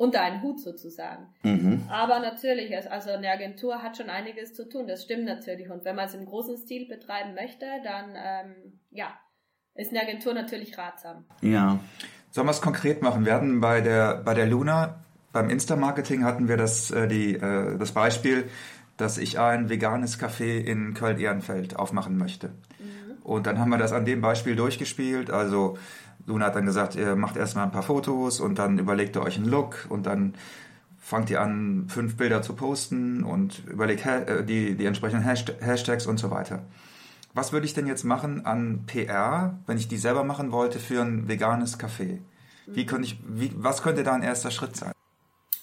unter 0.00 0.22
einen 0.22 0.40
Hut 0.40 0.58
sozusagen. 0.60 1.26
Mhm. 1.42 1.82
Aber 1.90 2.20
natürlich, 2.20 2.74
also 2.90 3.10
eine 3.10 3.28
Agentur 3.28 3.82
hat 3.82 3.98
schon 3.98 4.08
einiges 4.08 4.54
zu 4.54 4.66
tun, 4.66 4.86
das 4.86 5.02
stimmt 5.02 5.26
natürlich. 5.26 5.70
Und 5.70 5.84
wenn 5.84 5.94
man 5.94 6.06
es 6.06 6.14
im 6.14 6.24
großen 6.24 6.56
Stil 6.56 6.88
betreiben 6.88 7.34
möchte, 7.34 7.66
dann 7.84 8.14
ähm, 8.16 8.80
ja, 8.90 9.12
ist 9.74 9.90
eine 9.90 10.00
Agentur 10.00 10.32
natürlich 10.32 10.78
ratsam. 10.78 11.26
Ja. 11.42 11.78
Sollen 12.30 12.46
wir 12.46 12.52
es 12.52 12.62
konkret 12.62 13.02
machen? 13.02 13.26
Wir 13.26 13.34
hatten 13.34 13.60
bei 13.60 13.82
der, 13.82 14.14
bei 14.24 14.32
der 14.32 14.46
Luna, 14.46 15.04
beim 15.32 15.50
Insta-Marketing 15.50 16.24
hatten 16.24 16.48
wir 16.48 16.56
das, 16.56 16.90
äh, 16.90 17.06
die, 17.06 17.34
äh, 17.34 17.76
das 17.76 17.92
Beispiel, 17.92 18.48
dass 18.96 19.18
ich 19.18 19.38
ein 19.38 19.68
veganes 19.68 20.18
Café 20.18 20.64
in 20.64 20.94
Köln-Ehrenfeld 20.94 21.76
aufmachen 21.76 22.16
möchte. 22.16 22.48
Mhm. 22.78 23.22
Und 23.22 23.46
dann 23.46 23.58
haben 23.58 23.68
wir 23.68 23.76
das 23.76 23.92
an 23.92 24.06
dem 24.06 24.22
Beispiel 24.22 24.56
durchgespielt. 24.56 25.30
Also 25.30 25.76
Luna 26.30 26.46
hat 26.46 26.56
dann 26.56 26.66
gesagt, 26.66 26.94
ihr 26.94 27.16
macht 27.16 27.36
erstmal 27.36 27.64
ein 27.64 27.72
paar 27.72 27.82
Fotos 27.82 28.40
und 28.40 28.58
dann 28.58 28.78
überlegt 28.78 29.16
ihr 29.16 29.22
euch 29.22 29.36
einen 29.36 29.46
Look 29.46 29.86
und 29.88 30.06
dann 30.06 30.34
fangt 30.98 31.28
ihr 31.28 31.40
an, 31.40 31.86
fünf 31.88 32.16
Bilder 32.16 32.40
zu 32.40 32.54
posten 32.54 33.24
und 33.24 33.66
überlegt 33.66 34.06
äh, 34.06 34.44
die, 34.44 34.76
die 34.76 34.86
entsprechenden 34.86 35.24
Hashtags 35.24 36.06
und 36.06 36.18
so 36.18 36.30
weiter. 36.30 36.62
Was 37.34 37.52
würde 37.52 37.66
ich 37.66 37.74
denn 37.74 37.86
jetzt 37.86 38.04
machen 38.04 38.46
an 38.46 38.84
PR, 38.86 39.58
wenn 39.66 39.76
ich 39.76 39.88
die 39.88 39.98
selber 39.98 40.24
machen 40.24 40.52
wollte 40.52 40.78
für 40.78 41.02
ein 41.02 41.28
veganes 41.28 41.78
Café? 41.78 42.18
Wie 42.66 42.86
könnte 42.86 43.08
ich, 43.08 43.18
wie, 43.26 43.52
was 43.56 43.82
könnte 43.82 44.04
da 44.04 44.12
ein 44.12 44.22
erster 44.22 44.50
Schritt 44.50 44.76
sein? 44.76 44.92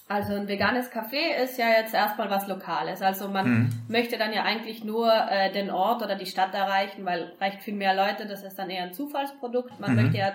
Also 0.08 0.32
ein 0.34 0.48
veganes 0.48 0.90
Café 0.90 1.42
ist 1.42 1.58
ja 1.58 1.68
jetzt 1.68 1.92
erstmal 1.92 2.30
was 2.30 2.46
Lokales. 2.46 3.02
Also 3.02 3.28
man 3.28 3.44
hm. 3.44 3.70
möchte 3.88 4.16
dann 4.16 4.32
ja 4.32 4.42
eigentlich 4.42 4.82
nur 4.82 5.12
äh, 5.12 5.52
den 5.52 5.70
Ort 5.70 6.02
oder 6.02 6.16
die 6.16 6.26
Stadt 6.26 6.54
erreichen, 6.54 7.04
weil 7.04 7.32
reicht 7.38 7.62
viel 7.62 7.74
mehr 7.74 7.94
Leute, 7.94 8.26
das 8.26 8.42
ist 8.42 8.58
dann 8.58 8.70
eher 8.70 8.84
ein 8.84 8.94
Zufallsprodukt. 8.94 9.78
Man 9.78 9.90
mhm. 9.90 10.02
möchte 10.02 10.18
ja 10.18 10.32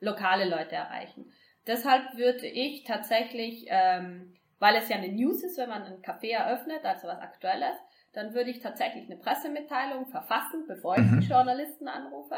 lokale 0.00 0.48
Leute 0.48 0.74
erreichen. 0.74 1.32
Deshalb 1.66 2.16
würde 2.16 2.46
ich 2.46 2.84
tatsächlich, 2.84 3.66
ähm, 3.68 4.34
weil 4.58 4.76
es 4.76 4.88
ja 4.88 4.96
eine 4.96 5.12
News 5.12 5.44
ist, 5.44 5.58
wenn 5.58 5.68
man 5.68 5.82
ein 5.82 6.02
Café 6.02 6.32
eröffnet, 6.32 6.84
also 6.84 7.08
was 7.08 7.20
Aktuelles, 7.20 7.76
dann 8.14 8.34
würde 8.34 8.50
ich 8.50 8.60
tatsächlich 8.60 9.04
eine 9.04 9.20
Pressemitteilung 9.20 10.06
verfassen, 10.06 10.64
bevor 10.66 10.96
ich 10.96 11.04
mhm. 11.04 11.20
die 11.20 11.26
Journalisten 11.26 11.88
anrufe. 11.88 12.36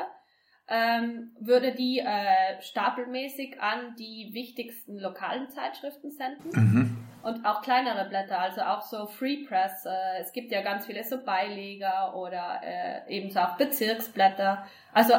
Ähm, 0.73 1.33
würde 1.41 1.73
die 1.73 1.99
äh, 1.99 2.61
stapelmäßig 2.61 3.61
an 3.61 3.97
die 3.97 4.31
wichtigsten 4.33 4.99
lokalen 5.01 5.49
Zeitschriften 5.49 6.13
senden 6.13 6.51
mhm. 6.53 6.97
und 7.25 7.45
auch 7.45 7.61
kleinere 7.63 8.09
Blätter, 8.09 8.39
also 8.39 8.61
auch 8.61 8.83
so 8.83 9.07
Free 9.07 9.45
Press. 9.49 9.85
Äh, 9.85 10.21
es 10.21 10.33
gibt 10.33 10.53
ja 10.53 10.63
ganz 10.63 10.87
viele 10.87 11.03
so 11.03 11.25
Beileger 11.25 12.15
oder 12.15 12.61
äh, 12.63 13.01
ebenso 13.09 13.41
auch 13.41 13.57
Bezirksblätter. 13.57 14.65
Also 14.93 15.15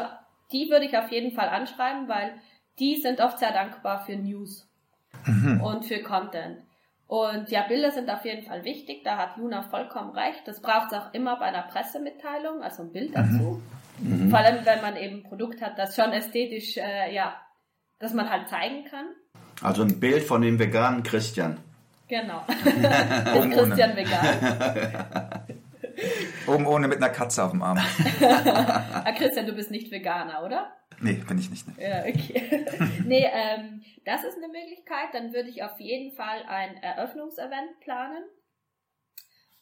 die 0.52 0.70
würde 0.70 0.86
ich 0.86 0.98
auf 0.98 1.12
jeden 1.12 1.32
Fall 1.32 1.50
anschreiben, 1.50 2.08
weil 2.08 2.34
die 2.80 2.98
sind 2.98 3.22
oft 3.22 3.40
sehr 3.40 3.52
dankbar 3.52 4.06
für 4.06 4.16
News 4.16 4.70
mhm. 5.26 5.62
und 5.62 5.86
für 5.86 6.02
Content. 6.02 6.60
Und 7.08 7.50
ja, 7.50 7.64
Bilder 7.68 7.92
sind 7.92 8.10
auf 8.10 8.24
jeden 8.24 8.44
Fall 8.44 8.64
wichtig, 8.64 9.04
da 9.04 9.18
hat 9.18 9.36
Luna 9.38 9.64
vollkommen 9.64 10.12
recht. 10.12 10.42
Das 10.46 10.62
braucht 10.62 10.92
es 10.92 10.98
auch 10.98 11.14
immer 11.14 11.38
bei 11.38 11.46
einer 11.46 11.64
Pressemitteilung, 11.64 12.64
also 12.64 12.84
ein 12.84 12.92
Bild 12.94 13.10
mhm. 13.10 13.14
dazu. 13.14 13.62
Mhm. 14.00 14.30
Vor 14.30 14.40
allem, 14.40 14.66
wenn 14.66 14.82
man 14.82 14.96
eben 14.96 15.18
ein 15.18 15.24
Produkt 15.24 15.62
hat, 15.62 15.78
das 15.78 15.96
schon 15.96 16.12
ästhetisch, 16.14 16.78
äh, 16.78 17.14
ja, 17.14 17.36
das 18.00 18.14
man 18.14 18.30
halt 18.30 18.48
zeigen 18.50 18.86
kann. 18.86 19.08
Also 19.62 19.84
ein 19.84 20.00
Bild 20.00 20.24
von 20.24 20.42
dem 20.42 20.58
veganen 20.58 21.04
Christian. 21.04 21.58
Genau. 22.08 22.46
Ist 22.48 23.52
Christian 23.52 23.96
vegan? 23.96 25.21
Oben 26.54 26.68
ohne 26.68 26.88
mit 26.88 26.98
einer 26.98 27.10
Katze 27.10 27.44
auf 27.44 27.52
dem 27.52 27.62
Arm. 27.62 27.78
ah, 28.22 29.12
Christian, 29.14 29.46
du 29.46 29.54
bist 29.54 29.72
nicht 29.72 29.92
Veganer, 29.92 30.44
oder? 30.44 30.72
Nee, 31.00 31.14
bin 31.14 31.40
ich 31.40 31.50
nicht. 31.50 31.68
Ne. 31.68 31.74
Ja, 31.80 32.00
okay. 32.02 32.66
nee, 33.06 33.28
ähm, 33.32 33.82
das 34.06 34.24
ist 34.24 34.38
eine 34.38 34.48
Möglichkeit. 34.48 35.14
Dann 35.14 35.34
würde 35.34 35.50
ich 35.50 35.64
auf 35.64 35.80
jeden 35.80 36.16
Fall 36.16 36.44
ein 36.48 36.78
Eröffnungsevent 36.78 37.80
planen. 37.80 38.24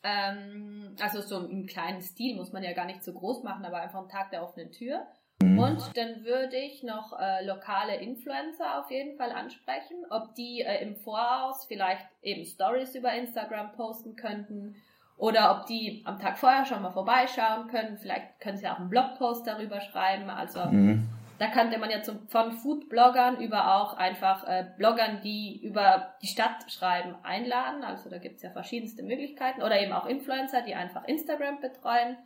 Ähm, 0.04 0.96
also 1.02 1.22
so 1.22 1.46
im 1.46 1.66
kleinen 1.66 2.02
Stil 2.02 2.36
muss 2.36 2.52
man 2.52 2.64
ja 2.64 2.74
gar 2.74 2.86
nicht 2.86 3.04
so 3.04 3.14
groß 3.14 3.44
machen, 3.44 3.66
aber 3.66 3.82
einfach 3.82 4.00
einen 4.00 4.10
Tag 4.10 4.32
der 4.32 4.44
offenen 4.44 4.72
Tür. 4.72 5.06
Mhm. 5.42 5.60
Und 5.60 5.98
dann 5.98 6.26
würde 6.26 6.58
ich 6.58 6.84
noch 6.84 7.18
äh, 7.18 7.46
lokale 7.46 7.96
Influencer 7.98 8.80
auf 8.80 8.92
jeden 8.92 9.18
Fall 9.18 9.32
ansprechen, 9.32 10.06
ob 10.10 10.36
die 10.36 10.62
äh, 10.62 10.82
im 10.82 10.96
Voraus 10.96 11.66
vielleicht 11.66 12.06
eben 12.22 12.46
Stories 12.46 12.96
über 12.96 13.14
Instagram 13.14 13.74
posten 13.74 14.16
könnten 14.16 14.76
oder 15.20 15.52
ob 15.52 15.68
die 15.68 16.02
am 16.06 16.18
Tag 16.18 16.40
vorher 16.40 16.66
schon 16.66 16.82
mal 16.82 16.92
vorbeischauen 16.92 17.68
können. 17.68 17.98
Vielleicht 17.98 18.40
können 18.40 18.58
sie 18.58 18.68
auch 18.68 18.80
einen 18.80 18.90
Blogpost 18.90 19.46
darüber 19.46 19.80
schreiben. 19.82 20.30
Also 20.30 20.62
mhm. 20.66 21.08
Da 21.40 21.48
könnte 21.48 21.78
man 21.78 21.90
ja 21.90 22.02
zum, 22.02 22.28
von 22.28 22.52
Food-Bloggern 22.52 23.40
über 23.40 23.78
auch 23.78 23.96
einfach 23.96 24.46
äh, 24.46 24.66
Bloggern, 24.78 25.22
die 25.24 25.62
über 25.64 26.14
die 26.22 26.28
Stadt 26.28 26.70
schreiben, 26.70 27.16
einladen. 27.24 27.86
Also 27.86 28.10
da 28.10 28.18
gibt's 28.18 28.44
ja 28.44 28.50
verschiedenste 28.50 29.04
Möglichkeiten. 29.04 29.62
Oder 29.62 29.82
eben 29.82 29.94
auch 29.94 30.06
Influencer, 30.06 30.62
die 30.62 30.76
einfach 30.76 31.06
Instagram 31.06 31.62
betreuen. 31.62 32.18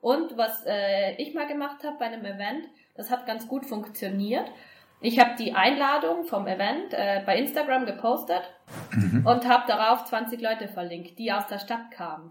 Und 0.00 0.36
was 0.36 0.64
äh, 0.64 1.16
ich 1.16 1.34
mal 1.34 1.48
gemacht 1.48 1.82
habe 1.82 1.98
bei 1.98 2.06
einem 2.06 2.24
Event, 2.24 2.68
das 2.94 3.10
hat 3.10 3.26
ganz 3.26 3.48
gut 3.48 3.66
funktioniert. 3.66 4.48
Ich 5.02 5.18
habe 5.18 5.32
die 5.36 5.52
Einladung 5.52 6.24
vom 6.24 6.46
Event 6.46 6.94
äh, 6.94 7.22
bei 7.26 7.36
Instagram 7.36 7.86
gepostet 7.86 8.42
mhm. 8.92 9.26
und 9.26 9.48
habe 9.48 9.64
darauf 9.66 10.04
20 10.04 10.40
Leute 10.40 10.68
verlinkt, 10.68 11.18
die 11.18 11.32
aus 11.32 11.46
der 11.48 11.58
Stadt 11.58 11.90
kamen. 11.90 12.30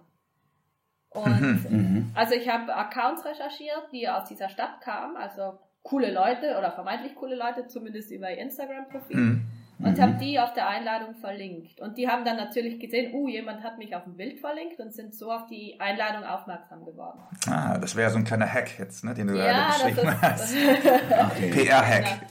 Und 1.10 1.42
mhm. 1.42 1.66
mhm. 1.70 2.12
also 2.16 2.34
ich 2.34 2.48
habe 2.48 2.74
Accounts 2.74 3.26
recherchiert, 3.26 3.90
die 3.92 4.08
aus 4.08 4.30
dieser 4.30 4.48
Stadt 4.48 4.80
kamen, 4.82 5.18
also 5.18 5.60
coole 5.84 6.14
Leute 6.14 6.58
oder 6.58 6.72
vermeintlich 6.72 7.16
coole 7.16 7.36
Leute, 7.36 7.68
zumindest 7.68 8.10
über 8.12 8.32
ihr 8.32 8.38
Instagram-Profil. 8.38 9.18
Mhm. 9.18 9.46
Und 9.80 9.98
mhm. 9.98 10.02
habe 10.02 10.14
die 10.14 10.40
auf 10.40 10.54
der 10.54 10.70
Einladung 10.70 11.16
verlinkt. 11.16 11.82
Und 11.82 11.98
die 11.98 12.08
haben 12.08 12.24
dann 12.24 12.38
natürlich 12.38 12.80
gesehen, 12.80 13.14
uh, 13.14 13.28
jemand 13.28 13.64
hat 13.64 13.80
mich 13.80 13.96
auf 13.96 14.04
dem 14.04 14.16
Bild 14.16 14.40
verlinkt 14.40 14.80
und 14.80 14.94
sind 14.94 15.14
so 15.14 15.32
auf 15.32 15.48
die 15.48 15.76
Einladung 15.80 16.24
aufmerksam 16.24 16.86
geworden. 16.86 17.20
Ah, 17.48 17.78
das 17.80 17.96
wäre 17.96 18.12
so 18.12 18.18
ein 18.18 18.24
kleiner 18.24 18.48
Hack 18.48 18.78
jetzt, 18.78 19.04
ne, 19.04 19.14
den 19.14 19.28
du 19.28 19.36
ja, 19.36 19.72
gerade 19.72 19.94
beschrieben 19.94 20.22
hast. 20.22 20.56
PR-Hack. 21.52 22.28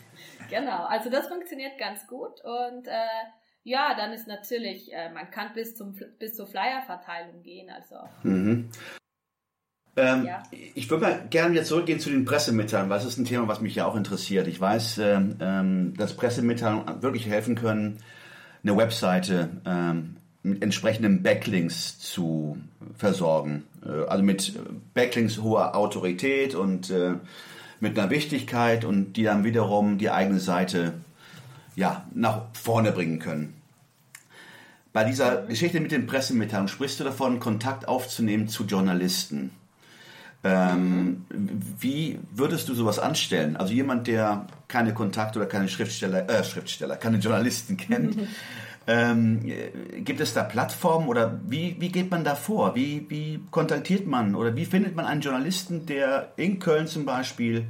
Genau. 0.50 0.84
also 0.84 1.10
das 1.10 1.28
funktioniert 1.28 1.78
ganz 1.78 2.06
gut 2.06 2.44
und 2.44 2.86
äh, 2.86 3.06
ja, 3.62 3.94
dann 3.94 4.12
ist 4.12 4.26
natürlich, 4.26 4.92
äh, 4.92 5.10
man 5.10 5.30
kann 5.30 5.52
bis 5.54 5.76
zum 5.76 5.94
bis 6.18 6.34
zur 6.34 6.46
Flyer-Verteilung 6.46 7.42
gehen. 7.42 7.70
Also. 7.70 7.96
Mhm. 8.22 8.70
Ähm, 9.96 10.24
ja. 10.24 10.42
Ich 10.74 10.88
würde 10.88 11.04
mal 11.04 11.26
gerne 11.28 11.52
wieder 11.52 11.64
zurückgehen 11.64 12.00
zu 12.00 12.10
den 12.10 12.24
Pressemitteilungen, 12.24 12.90
weil 12.90 12.98
das 12.98 13.06
ist 13.06 13.18
ein 13.18 13.24
Thema, 13.24 13.48
was 13.48 13.60
mich 13.60 13.74
ja 13.74 13.86
auch 13.86 13.96
interessiert. 13.96 14.46
Ich 14.46 14.60
weiß, 14.60 14.98
ähm, 14.98 15.36
ähm 15.40 15.94
dass 15.96 16.16
Pressemitteilungen 16.16 17.02
wirklich 17.02 17.26
helfen 17.26 17.54
können, 17.54 17.98
eine 18.62 18.76
Webseite 18.76 19.50
ähm, 19.66 20.16
mit 20.42 20.62
entsprechenden 20.62 21.22
Backlinks 21.22 21.98
zu 21.98 22.58
versorgen. 22.96 23.64
Äh, 23.84 24.06
also 24.06 24.22
mit 24.22 24.54
Backlinks 24.94 25.38
hoher 25.38 25.74
Autorität 25.74 26.54
und 26.54 26.90
äh, 26.90 27.14
mit 27.80 27.98
einer 27.98 28.10
Wichtigkeit 28.10 28.84
und 28.84 29.14
die 29.14 29.24
dann 29.24 29.44
wiederum 29.44 29.98
die 29.98 30.10
eigene 30.10 30.40
Seite 30.40 30.94
ja, 31.76 32.06
nach 32.14 32.42
vorne 32.52 32.92
bringen 32.92 33.18
können. 33.18 33.54
Bei 34.92 35.04
dieser 35.04 35.42
Geschichte 35.42 35.80
mit 35.80 35.92
den 35.92 36.06
Pressemitteilungen 36.06 36.68
sprichst 36.68 36.98
du 37.00 37.04
davon, 37.04 37.40
Kontakt 37.40 37.86
aufzunehmen 37.86 38.48
zu 38.48 38.64
Journalisten. 38.64 39.52
Ähm, 40.42 41.26
wie 41.28 42.18
würdest 42.32 42.68
du 42.68 42.74
sowas 42.74 42.98
anstellen? 42.98 43.56
Also 43.56 43.72
jemand, 43.72 44.06
der 44.06 44.46
keine 44.68 44.94
Kontakte 44.94 45.38
oder 45.38 45.48
keine 45.48 45.68
Schriftsteller, 45.68 46.28
äh, 46.28 46.42
Schriftsteller, 46.44 46.96
keine 46.96 47.18
Journalisten 47.18 47.76
kennt. 47.76 48.16
Ähm, 48.90 49.40
gibt 50.04 50.20
es 50.20 50.34
da 50.34 50.42
Plattformen 50.42 51.06
oder 51.06 51.40
wie, 51.46 51.76
wie 51.78 51.90
geht 51.90 52.10
man 52.10 52.24
da 52.24 52.34
vor? 52.34 52.74
Wie, 52.74 53.08
wie 53.08 53.40
kontaktiert 53.52 54.08
man 54.08 54.34
oder 54.34 54.56
wie 54.56 54.64
findet 54.64 54.96
man 54.96 55.04
einen 55.06 55.20
Journalisten, 55.20 55.86
der 55.86 56.32
in 56.36 56.58
Köln 56.58 56.88
zum 56.88 57.04
Beispiel 57.04 57.66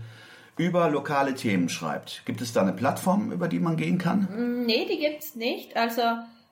über 0.57 0.89
lokale 0.89 1.35
Themen 1.35 1.69
schreibt? 1.69 2.23
Gibt 2.25 2.41
es 2.41 2.55
da 2.55 2.63
eine 2.63 2.73
Plattform, 2.73 3.33
über 3.33 3.49
die 3.49 3.59
man 3.59 3.77
gehen 3.77 3.99
kann? 3.99 4.29
Mm, 4.31 4.65
nee, 4.65 4.87
die 4.87 4.99
gibt's 4.99 5.35
nicht. 5.35 5.77
Also 5.77 6.01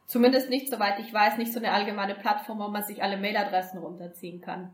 zumindest 0.06 0.50
nicht, 0.50 0.68
soweit 0.68 0.98
ich 1.00 1.14
weiß, 1.14 1.38
nicht 1.38 1.52
so 1.52 1.60
eine 1.60 1.72
allgemeine 1.72 2.14
Plattform, 2.14 2.58
wo 2.58 2.68
man 2.68 2.84
sich 2.84 3.02
alle 3.02 3.16
Mailadressen 3.16 3.78
runterziehen 3.78 4.42
kann. 4.42 4.72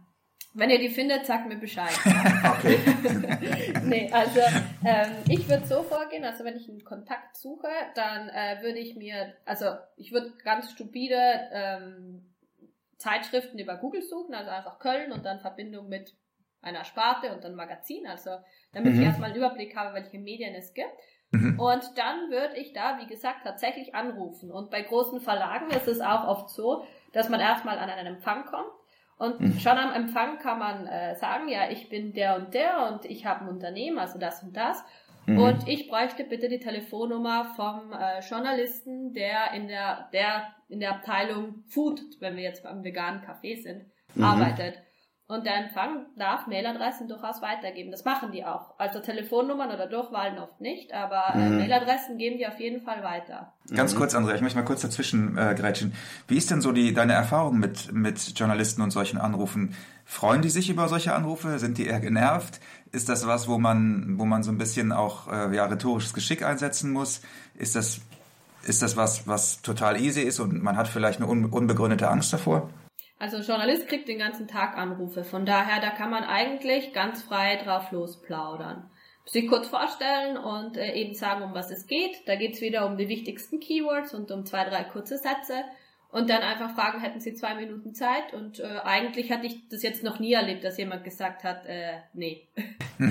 Wenn 0.57 0.71
ihr 0.71 0.79
die 0.79 0.89
findet, 0.89 1.27
sagt 1.27 1.49
mir 1.49 1.57
Bescheid. 1.57 1.91
okay. 2.59 2.79
nee, 3.85 4.09
also 4.13 4.41
ähm, 4.87 5.17
ich 5.29 5.49
würde 5.49 5.67
so 5.67 5.83
vorgehen, 5.83 6.25
also 6.25 6.45
wenn 6.45 6.57
ich 6.57 6.69
einen 6.69 6.85
Kontakt 6.85 7.37
suche, 7.37 7.69
dann 7.97 8.29
äh, 8.29 8.63
würde 8.63 8.79
ich 8.79 8.95
mir, 8.95 9.35
also 9.45 9.67
ich 9.97 10.13
würde 10.13 10.33
ganz 10.45 10.71
stupide 10.71 11.17
ähm, 11.53 12.35
Zeitschriften 12.99 13.59
über 13.59 13.77
Google 13.77 14.03
suchen, 14.03 14.33
also 14.33 14.51
einfach 14.51 14.79
Köln 14.79 15.11
und 15.11 15.25
dann 15.25 15.41
Verbindung 15.41 15.89
mit 15.89 16.15
einer 16.63 16.85
Sparte 16.85 17.35
und 17.35 17.43
dann 17.43 17.57
Magazin, 17.57 18.07
also 18.07 18.31
damit 18.73 18.95
mhm. 18.95 19.01
ich 19.01 19.07
erstmal 19.07 19.31
einen 19.31 19.39
Überblick 19.39 19.77
habe, 19.77 19.95
welche 19.95 20.21
Medien 20.21 20.55
es 20.55 20.73
gibt. 20.73 20.93
Mhm. 21.33 21.59
Und 21.59 21.83
dann 21.97 22.31
würde 22.31 22.57
ich 22.59 22.73
da, 22.73 23.01
wie 23.01 23.07
gesagt, 23.09 23.41
tatsächlich 23.43 23.97
anrufen. 23.97 24.53
Und 24.53 24.71
bei 24.71 24.83
großen 24.83 25.21
Verlagen 25.21 25.69
ist 25.71 25.89
es 25.89 26.01
auch 26.01 26.29
oft 26.29 26.51
so, 26.51 26.87
dass 27.13 27.29
man 27.29 27.41
erstmal 27.41 27.79
an 27.79 27.91
einen 27.91 28.15
Empfang 28.15 28.45
kommt 28.45 28.71
und 29.19 29.41
mhm. 29.41 29.59
schon 29.59 29.79
am 29.79 29.93
Empfang 29.93 30.39
kann 30.39 30.59
man 30.59 30.87
äh, 30.87 31.15
sagen, 31.17 31.49
ja, 31.49 31.71
ich 31.71 31.89
bin 31.89 32.13
der 32.13 32.37
und 32.37 32.55
der 32.55 32.91
und 32.91 33.05
ich 33.05 33.27
habe 33.27 33.45
ein 33.45 33.49
Unternehmen, 33.49 33.99
also 33.99 34.19
das 34.19 34.43
und 34.43 34.57
das. 34.57 34.85
Mhm. 35.27 35.39
Und 35.39 35.69
ich 35.69 35.89
bräuchte 35.89 36.25
bitte 36.25 36.49
die 36.49 36.59
Telefonnummer 36.59 37.53
vom 37.57 37.93
äh, 37.93 38.21
Journalisten, 38.21 39.13
der 39.15 39.53
in 39.55 39.69
der, 39.69 40.09
der 40.13 40.55
in 40.69 40.81
der 40.81 40.97
Abteilung 40.97 41.65
Food, 41.69 42.01
wenn 42.21 42.37
wir 42.37 42.43
jetzt 42.43 42.63
beim 42.63 42.83
veganen 42.83 43.23
Café 43.23 43.63
sind, 43.63 43.87
mhm. 44.15 44.25
arbeitet. 44.25 44.83
Und 45.27 45.47
der 45.47 45.57
Empfang 45.57 46.05
darf 46.17 46.47
Mailadressen 46.47 47.09
durchaus 47.09 47.41
weitergeben. 47.41 47.91
Das 47.91 48.05
machen 48.05 48.31
die 48.31 48.45
auch. 48.45 48.79
Also 48.79 49.01
Telefonnummern 49.01 49.71
oder 49.71 49.87
Durchwahlen 49.87 50.39
oft 50.39 50.61
nicht, 50.61 50.93
aber 50.93 51.35
äh, 51.35 51.49
mhm. 51.49 51.59
Mailadressen 51.61 52.19
geben 52.19 52.37
die 52.37 52.47
auf 52.47 52.61
jeden 52.61 52.83
Fall 52.83 53.03
weiter. 53.03 53.55
Ganz 53.75 53.95
mhm. 53.95 53.99
kurz, 53.99 54.15
Andrea, 54.15 54.35
ich 54.35 54.43
möchte 54.43 54.59
mal 54.59 54.67
kurz 54.67 54.83
dazwischen 54.83 55.39
äh, 55.39 55.55
grätschen. 55.55 55.95
Wie 56.29 56.37
ist 56.37 56.51
denn 56.51 56.61
so 56.61 56.73
die 56.73 56.93
deine 56.93 57.15
Erfahrung 57.15 57.59
mit, 57.59 57.91
mit 57.91 58.39
Journalisten 58.39 58.83
und 58.83 58.91
solchen 58.91 59.17
Anrufen? 59.17 59.75
Freuen 60.05 60.43
die 60.43 60.51
sich 60.51 60.69
über 60.69 60.89
solche 60.89 61.15
Anrufe? 61.15 61.59
Sind 61.59 61.79
die 61.79 61.87
eher 61.87 62.01
genervt? 62.01 62.61
Ist 62.93 63.09
das 63.09 63.27
was, 63.27 63.49
wo 63.49 63.57
man, 63.57 64.19
wo 64.19 64.27
man 64.27 64.43
so 64.43 64.51
ein 64.51 64.59
bisschen 64.59 64.93
auch 64.93 65.33
äh, 65.33 65.57
ja, 65.57 65.65
rhetorisches 65.65 66.13
Geschick 66.13 66.45
einsetzen 66.45 66.93
muss? 66.93 67.23
Ist 67.55 67.77
das, 67.77 68.03
ist 68.67 68.83
das 68.83 68.99
was, 68.99 69.27
was 69.27 69.63
total 69.63 69.99
easy 69.99 70.21
ist 70.21 70.39
und 70.39 70.63
man 70.63 70.77
hat 70.77 70.87
vielleicht 70.87 71.23
eine 71.23 71.29
unbegründete 71.29 72.11
Angst 72.11 72.31
davor? 72.31 72.69
Also 73.19 73.39
Journalist 73.39 73.89
kriegt 73.89 74.09
den 74.09 74.19
ganzen 74.19 74.49
Tag 74.49 74.77
Anrufe. 74.77 75.25
Von 75.25 75.47
daher, 75.47 75.81
da 75.81 75.91
kann 75.91 76.11
man 76.11 76.25
eigentlich 76.25 76.93
ganz 76.93 77.23
frei 77.23 77.57
drauf 77.57 77.93
losplaudern. 77.93 78.91
Sich 79.27 79.49
kurz 79.49 79.69
vorstellen 79.69 80.37
und 80.37 80.77
äh, 80.77 80.93
eben 80.95 81.15
sagen, 81.15 81.43
um 81.43 81.55
was 81.55 81.71
es 81.71 81.87
geht. 81.87 82.27
Da 82.27 82.37
geht's 82.37 82.61
wieder 82.61 82.87
um 82.87 82.99
die 82.99 83.09
wichtigsten 83.09 83.61
Keywords 83.61 84.13
und 84.13 84.31
um 84.31 84.45
zwei, 84.45 84.65
drei 84.65 84.85
kurze 84.85 85.17
Sätze. 85.17 85.65
Und 86.11 86.31
dann 86.31 86.43
einfach 86.43 86.75
fragen, 86.75 87.01
hätten 87.01 87.19
Sie 87.19 87.35
zwei 87.35 87.55
Minuten 87.55 87.95
Zeit? 87.95 88.35
Und 88.35 88.61
äh, 88.61 88.79
eigentlich 88.85 89.33
hatte 89.33 89.47
ich 89.47 89.69
das 89.69 89.83
jetzt 89.83 90.05
noch 90.05 90.21
nie 90.21 90.35
erlebt, 90.35 90.63
dass 90.63 90.79
jemand 90.79 91.03
gesagt 91.03 91.43
hat, 91.43 91.67
äh, 91.67 92.03
nee. 92.13 92.47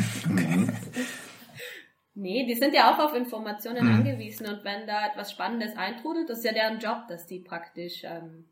nee, 2.13 2.45
die 2.45 2.55
sind 2.55 2.73
ja 2.73 2.93
auch 2.93 2.99
auf 2.99 3.13
Informationen 3.13 3.87
mhm. 3.87 3.95
angewiesen 3.95 4.47
und 4.47 4.63
wenn 4.63 4.87
da 4.87 5.07
etwas 5.07 5.31
Spannendes 5.31 5.75
eintrudelt, 5.75 6.29
das 6.29 6.37
ist 6.37 6.45
ja 6.45 6.53
deren 6.53 6.79
Job, 6.79 7.07
dass 7.09 7.27
die 7.27 7.39
praktisch 7.39 8.03
ähm, 8.05 8.45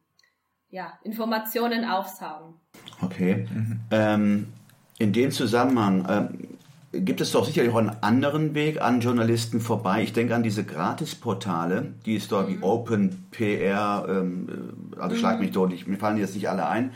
ja, 0.72 0.94
Informationen 1.04 1.86
aufsaugen. 1.86 2.56
Okay. 3.02 3.48
Mhm. 3.54 3.80
Ähm, 3.92 4.48
in 4.98 5.14
dem 5.14 5.32
Zusammenhang 5.32 6.06
ähm, 6.10 7.06
gibt 7.06 7.22
es 7.22 7.32
doch 7.32 7.46
sicherlich 7.46 7.72
auch 7.72 7.78
einen 7.78 7.96
anderen 8.02 8.54
Weg 8.54 8.82
an 8.82 9.02
Journalisten 9.02 9.60
vorbei. 9.60 10.04
Ich 10.04 10.14
denke 10.14 10.36
an 10.36 10.44
diese 10.44 10.64
Gratisportale, 10.64 11.94
die 12.06 12.16
es 12.16 12.28
dort 12.28 12.50
mhm. 12.50 12.54
wie 12.54 12.64
OpenPR, 12.64 14.06
ähm, 14.10 14.74
also 15.00 15.16
schlag 15.16 15.36
mhm. 15.36 15.46
mich 15.46 15.52
deutlich, 15.52 15.88
mir 15.88 15.98
fallen 15.98 16.18
jetzt 16.18 16.36
nicht 16.36 16.50
alle 16.50 16.68
ein, 16.68 16.92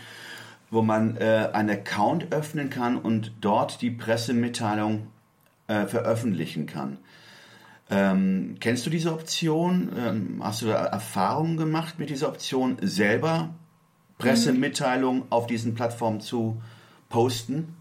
wo 0.72 0.82
man 0.82 1.18
äh, 1.18 1.50
einen 1.54 1.70
Account 1.70 2.32
öffnen 2.32 2.70
kann 2.70 2.98
und 2.98 3.34
dort 3.42 3.82
die 3.82 3.92
Pressemitteilung 3.92 5.08
äh, 5.68 5.86
veröffentlichen 5.86 6.66
kann. 6.66 6.98
Ähm, 7.90 8.56
kennst 8.60 8.86
du 8.86 8.90
diese 8.90 9.14
Option? 9.14 9.92
Ähm, 9.96 10.42
hast 10.44 10.62
du 10.62 10.68
da 10.68 10.86
Erfahrungen 10.86 11.58
gemacht 11.58 12.00
mit 12.00 12.10
dieser 12.10 12.30
Option 12.30 12.78
selber 12.82 13.50
Pressemitteilung 14.18 15.26
auf 15.30 15.48
diesen 15.48 15.76
Plattformen 15.76 16.22
zu 16.22 16.62
posten? 17.10 17.76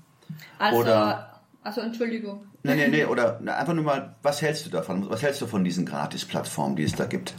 Also, 0.59 0.81
oder, 0.81 1.41
also 1.63 1.81
Entschuldigung. 1.81 2.47
Nee, 2.63 2.75
nee, 2.75 2.89
nee, 2.89 3.05
oder 3.07 3.41
einfach 3.41 3.75
nur 3.75 3.85
mal, 3.85 4.17
was 4.23 4.43
hältst 4.43 4.67
du 4.67 4.71
davon? 4.71 5.09
Was 5.11 5.23
hältst 5.23 5.43
du 5.43 5.47
von 5.47 5.65
diesen 5.65 5.87
Gratis-Plattformen, 5.87 6.77
die 6.77 6.85
es 6.85 6.95
da 6.95 7.05
gibt? 7.05 7.35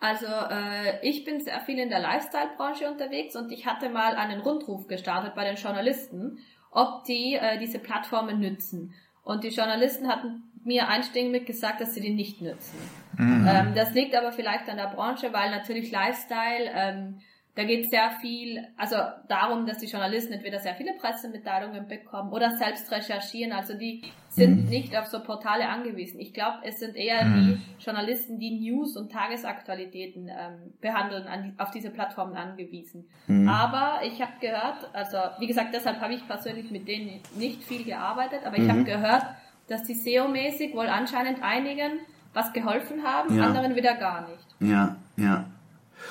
Also 0.00 0.26
äh, 0.26 1.06
ich 1.06 1.24
bin 1.24 1.40
sehr 1.40 1.60
viel 1.60 1.78
in 1.78 1.90
der 1.90 2.00
Lifestyle-Branche 2.00 2.90
unterwegs 2.90 3.36
und 3.36 3.52
ich 3.52 3.66
hatte 3.66 3.90
mal 3.90 4.14
einen 4.14 4.40
Rundruf 4.40 4.86
gestartet 4.88 5.34
bei 5.34 5.44
den 5.44 5.56
Journalisten, 5.56 6.38
ob 6.70 7.04
die 7.04 7.34
äh, 7.34 7.58
diese 7.58 7.78
Plattformen 7.78 8.40
nützen. 8.40 8.94
Und 9.22 9.44
die 9.44 9.48
Journalisten 9.48 10.08
hatten 10.08 10.44
mir 10.64 10.88
einstimmig 10.88 11.46
gesagt, 11.46 11.82
dass 11.82 11.94
sie 11.94 12.00
die 12.00 12.14
nicht 12.14 12.40
nützen. 12.40 12.78
Mhm. 13.18 13.46
Ähm, 13.46 13.74
das 13.74 13.92
liegt 13.92 14.14
aber 14.14 14.32
vielleicht 14.32 14.68
an 14.70 14.78
der 14.78 14.88
Branche, 14.88 15.32
weil 15.34 15.50
natürlich 15.50 15.90
Lifestyle 15.90 16.70
ähm, 16.74 17.20
da 17.56 17.64
geht 17.64 17.84
es 17.84 17.90
sehr 17.90 18.10
viel, 18.20 18.64
also 18.76 18.96
darum, 19.28 19.66
dass 19.66 19.78
die 19.78 19.86
Journalisten 19.86 20.32
entweder 20.32 20.60
sehr 20.60 20.74
viele 20.76 20.92
Pressemitteilungen 20.94 21.88
bekommen 21.88 22.32
oder 22.32 22.56
selbst 22.56 22.90
recherchieren. 22.92 23.52
Also 23.52 23.74
die 23.76 24.02
sind 24.28 24.64
mhm. 24.64 24.70
nicht 24.70 24.96
auf 24.96 25.06
so 25.06 25.20
Portale 25.20 25.68
angewiesen. 25.68 26.20
Ich 26.20 26.32
glaube, 26.32 26.58
es 26.62 26.78
sind 26.78 26.94
eher 26.94 27.24
mhm. 27.24 27.60
die 27.78 27.84
Journalisten, 27.84 28.38
die 28.38 28.60
News 28.60 28.96
und 28.96 29.10
Tagesaktualitäten 29.10 30.28
ähm, 30.28 30.74
behandeln, 30.80 31.26
an, 31.26 31.54
auf 31.58 31.72
diese 31.72 31.90
Plattformen 31.90 32.36
angewiesen. 32.36 33.08
Mhm. 33.26 33.48
Aber 33.48 34.00
ich 34.04 34.22
habe 34.22 34.32
gehört, 34.40 34.88
also 34.92 35.18
wie 35.40 35.48
gesagt, 35.48 35.74
deshalb 35.74 36.00
habe 36.00 36.14
ich 36.14 36.26
persönlich 36.28 36.70
mit 36.70 36.86
denen 36.86 37.20
nicht 37.36 37.64
viel 37.64 37.84
gearbeitet, 37.84 38.42
aber 38.44 38.58
ich 38.58 38.68
habe 38.68 38.80
mhm. 38.80 38.84
gehört, 38.84 39.24
dass 39.66 39.82
die 39.82 39.94
SEO-mäßig 39.94 40.74
wohl 40.74 40.86
anscheinend 40.86 41.42
einigen 41.42 41.98
was 42.32 42.52
geholfen 42.52 43.02
haben, 43.02 43.36
ja. 43.36 43.46
anderen 43.46 43.74
wieder 43.74 43.96
gar 43.96 44.28
nicht. 44.28 44.46
Ja, 44.60 44.96
ja. 45.16 45.46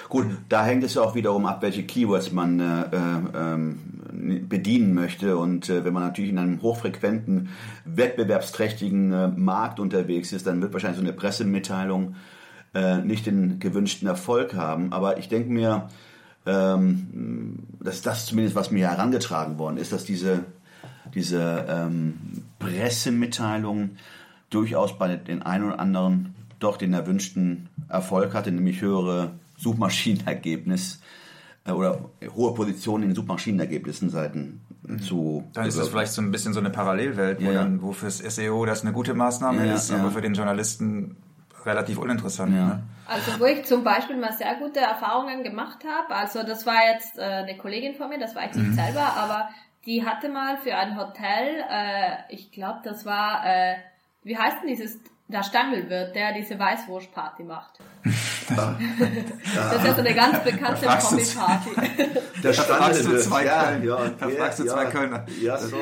Gut, 0.10 0.26
da 0.50 0.66
hängt 0.66 0.84
es 0.84 0.96
ja 0.96 1.04
auch 1.04 1.14
wiederum 1.14 1.46
ab, 1.46 1.62
welche 1.62 1.84
Keywords 1.84 2.32
man 2.32 2.60
äh, 2.60 2.84
ähm, 3.36 3.80
bedienen 4.50 4.96
möchte. 4.96 5.38
Und 5.38 5.70
äh, 5.70 5.86
wenn 5.86 5.94
man 5.94 6.02
natürlich 6.02 6.32
in 6.32 6.40
einem 6.40 6.62
hochfrequenten, 6.64 7.50
wettbewerbsträchtigen 7.86 9.14
äh, 9.14 9.28
Markt 9.28 9.80
unterwegs 9.80 10.34
ist, 10.34 10.48
dann 10.48 10.64
wird 10.64 10.74
wahrscheinlich 10.74 11.00
so 11.00 11.06
eine 11.06 11.14
Pressemitteilung 11.14 12.16
äh, 12.74 12.98
nicht 12.98 13.28
den 13.28 13.60
gewünschten 13.60 14.08
Erfolg 14.08 14.56
haben. 14.56 14.94
Aber 14.94 15.20
ich 15.20 15.30
denke 15.30 15.52
mir, 15.52 15.90
ähm, 16.48 17.60
dass 17.80 18.02
das 18.02 18.26
zumindest, 18.26 18.56
was 18.56 18.72
mir 18.72 18.90
herangetragen 18.90 19.60
worden 19.60 19.78
ist, 19.78 19.94
dass 19.94 20.06
diese, 20.06 20.44
diese 21.14 21.66
ähm, 21.70 22.16
Pressemitteilung 22.58 23.92
durchaus 24.50 24.98
bei 24.98 25.16
den 25.18 25.44
einen 25.44 25.66
oder 25.66 25.80
anderen 25.80 26.34
doch 26.58 26.78
den 26.78 26.94
erwünschten 26.94 27.70
Erfolg 27.90 28.34
hatte, 28.34 28.52
nämlich 28.52 28.82
höhere 28.82 29.32
Suchmaschinenergebnis 29.60 31.02
äh, 31.66 31.72
oder 31.72 32.10
hohe 32.36 32.54
Positionen 32.54 33.06
in 33.06 33.16
Suchmaschinenergebnissen 33.16 34.10
Seiten 34.10 34.62
mhm. 34.84 35.02
zu. 35.02 35.44
Dann 35.54 35.68
ist 35.68 35.78
das 35.78 35.90
vielleicht 35.90 36.12
so 36.12 36.22
ein 36.22 36.32
bisschen 36.32 36.54
so 36.54 36.60
eine 36.60 36.70
Parallelwelt, 36.70 37.42
wo, 37.42 37.46
ja. 37.46 37.54
dann, 37.54 37.82
wo 37.82 37.92
fürs 37.92 38.18
SEO 38.20 38.66
das 38.66 38.82
eine 38.82 38.94
gute 38.94 39.14
Maßnahme 39.14 39.66
ja, 39.66 39.74
ist, 39.74 39.90
ja. 39.90 39.98
aber 39.98 40.12
für 40.12 40.22
den 40.22 40.34
Journalisten 40.34 41.18
relativ 41.66 41.98
uninteressant. 41.98 42.52
Ne? 42.54 42.84
Also 43.06 43.40
wo 43.40 43.46
ich 43.46 43.66
zum 43.66 43.84
Beispiel 43.84 44.18
mal 44.18 44.34
sehr 44.34 44.56
gute 44.56 44.80
Erfahrungen 44.80 45.44
gemacht 45.44 45.80
habe, 45.84 46.16
also 46.16 46.44
das 46.44 46.66
war 46.66 46.80
jetzt 46.94 47.18
äh, 47.18 47.22
eine 47.22 47.58
Kollegin 47.58 47.96
von 47.96 48.10
mir, 48.10 48.20
das 48.20 48.36
war 48.36 48.44
eigentlich 48.44 48.68
mhm. 48.68 48.76
selber, 48.76 49.14
aber 49.18 49.50
die 49.86 50.06
hatte 50.06 50.30
mal 50.30 50.58
für 50.58 50.76
ein 50.76 50.98
Hotel, 50.98 51.64
äh, 51.70 52.18
ich 52.30 52.52
glaube, 52.52 52.80
das 52.84 53.06
war, 53.06 53.46
äh, 53.46 53.76
wie 54.24 54.38
heißt 54.38 54.58
denn 54.62 54.70
dieses 54.70 55.00
der 55.30 55.44
Stangelwirt, 55.44 56.16
der 56.16 56.34
diese 56.34 56.58
Weißwurstparty 56.58 57.44
macht. 57.44 57.80
das 58.04 59.86
ist 59.86 59.96
so 59.96 60.02
eine 60.02 60.14
ganz 60.16 60.44
bekannte 60.44 60.88
Promi-Party. 60.88 61.70
Der 62.44 62.54
Stangelwirt. 62.54 63.22
Zwei 63.22 63.46
ja, 63.46 63.64
Köln. 63.64 63.84
Ja, 63.84 64.10
da 64.10 64.30
fragst 64.30 64.60
du 64.60 64.66
zwei 64.66 64.84
ja, 64.86 64.90
Kölner. 64.90 65.26
Ja, 65.40 65.58
so. 65.60 65.78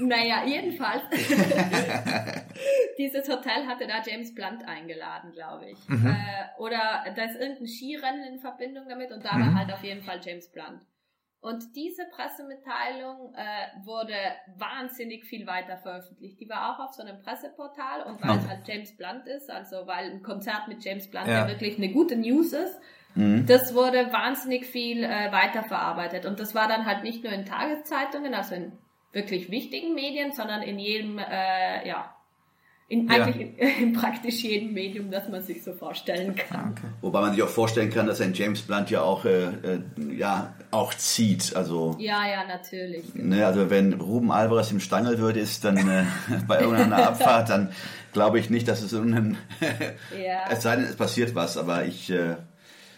Naja, 0.00 0.44
jedenfalls. 0.46 1.02
Dieses 2.98 3.28
Hotel 3.28 3.66
hatte 3.66 3.86
da 3.86 4.02
James 4.04 4.34
Blunt 4.34 4.66
eingeladen, 4.68 5.32
glaube 5.32 5.70
ich. 5.70 5.88
Mhm. 5.88 6.06
Äh, 6.06 6.60
oder 6.60 7.04
da 7.16 7.24
ist 7.24 7.36
irgendein 7.36 7.66
Skirennen 7.66 8.24
in 8.24 8.38
Verbindung 8.38 8.84
damit 8.88 9.10
und 9.10 9.24
da 9.24 9.32
mhm. 9.32 9.46
war 9.46 9.54
halt 9.60 9.72
auf 9.72 9.82
jeden 9.82 10.02
Fall 10.02 10.20
James 10.22 10.48
Blunt. 10.48 10.82
Und 11.40 11.76
diese 11.76 12.04
Pressemitteilung 12.06 13.32
äh, 13.34 13.86
wurde 13.86 14.14
wahnsinnig 14.56 15.24
viel 15.24 15.46
weiter 15.46 15.76
veröffentlicht. 15.76 16.40
Die 16.40 16.48
war 16.48 16.74
auch 16.74 16.84
auf 16.84 16.94
so 16.94 17.02
einem 17.02 17.20
Presseportal 17.22 18.02
und 18.02 18.20
weil 18.20 18.38
es 18.38 18.48
halt 18.48 18.66
James 18.66 18.96
Blunt 18.96 19.26
ist, 19.26 19.48
also 19.48 19.86
weil 19.86 20.10
ein 20.10 20.22
Konzert 20.24 20.66
mit 20.66 20.84
James 20.84 21.08
Blunt 21.08 21.28
ja, 21.28 21.42
ja 21.42 21.48
wirklich 21.48 21.78
eine 21.78 21.90
gute 21.90 22.16
News 22.16 22.52
ist, 22.52 22.80
mhm. 23.14 23.46
das 23.46 23.72
wurde 23.72 24.12
wahnsinnig 24.12 24.66
viel 24.66 25.04
äh, 25.04 25.30
weiterverarbeitet. 25.30 26.26
Und 26.26 26.40
das 26.40 26.56
war 26.56 26.66
dann 26.66 26.86
halt 26.86 27.04
nicht 27.04 27.22
nur 27.22 27.32
in 27.32 27.46
Tageszeitungen, 27.46 28.34
also 28.34 28.56
in 28.56 28.72
wirklich 29.12 29.48
wichtigen 29.48 29.94
Medien, 29.94 30.32
sondern 30.32 30.62
in 30.62 30.80
jedem, 30.80 31.18
äh, 31.18 31.86
ja, 31.86 32.16
in 32.90 33.10
eigentlich 33.10 33.52
ja. 33.58 33.66
in, 33.66 33.82
in, 33.88 33.92
praktisch 33.92 34.42
jedem 34.42 34.72
Medium, 34.72 35.10
das 35.10 35.28
man 35.28 35.42
sich 35.42 35.62
so 35.62 35.72
vorstellen 35.74 36.34
kann. 36.34 36.58
Ah, 36.58 36.70
okay. 36.70 36.86
Wobei 37.02 37.20
man 37.20 37.32
sich 37.34 37.42
auch 37.42 37.48
vorstellen 37.48 37.90
kann, 37.90 38.06
dass 38.06 38.20
ein 38.20 38.32
James 38.32 38.62
Blunt 38.62 38.90
ja 38.90 39.02
auch, 39.02 39.26
äh, 39.26 39.44
äh, 39.44 39.80
ja, 40.16 40.54
auch 40.70 40.94
zieht. 40.94 41.54
Also, 41.54 41.96
ja, 41.98 42.26
ja, 42.26 42.46
natürlich. 42.46 43.14
Ne, 43.14 43.46
also 43.46 43.68
wenn 43.68 43.92
Ruben 43.92 44.32
Alvarez 44.32 44.70
im 44.72 44.80
Stangel 44.80 45.18
wird 45.18 45.36
ist, 45.36 45.64
dann 45.64 45.76
äh, 45.76 46.04
bei 46.48 46.60
irgendeiner 46.60 47.08
Abfahrt, 47.08 47.50
dann 47.50 47.72
glaube 48.12 48.38
ich 48.38 48.48
nicht, 48.48 48.66
dass 48.66 48.82
es 48.82 48.92
irgendein, 48.94 49.36
ja. 49.60 50.50
es 50.50 50.62
sei 50.62 50.76
denn, 50.76 50.86
es 50.86 50.96
passiert 50.96 51.34
was, 51.34 51.58
aber 51.58 51.84
ich 51.84 52.10
äh, 52.10 52.36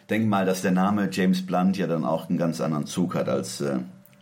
denke 0.09 0.29
mal, 0.29 0.46
dass 0.46 0.62
der 0.62 0.70
Name 0.70 1.09
James 1.11 1.44
Blunt 1.44 1.76
ja 1.76 1.88
dann 1.88 2.05
auch 2.05 2.29
einen 2.29 2.38
ganz 2.38 2.61
anderen 2.61 2.87
Zug 2.87 3.16
hat 3.16 3.29
als 3.29 3.61
äh, 3.61 3.81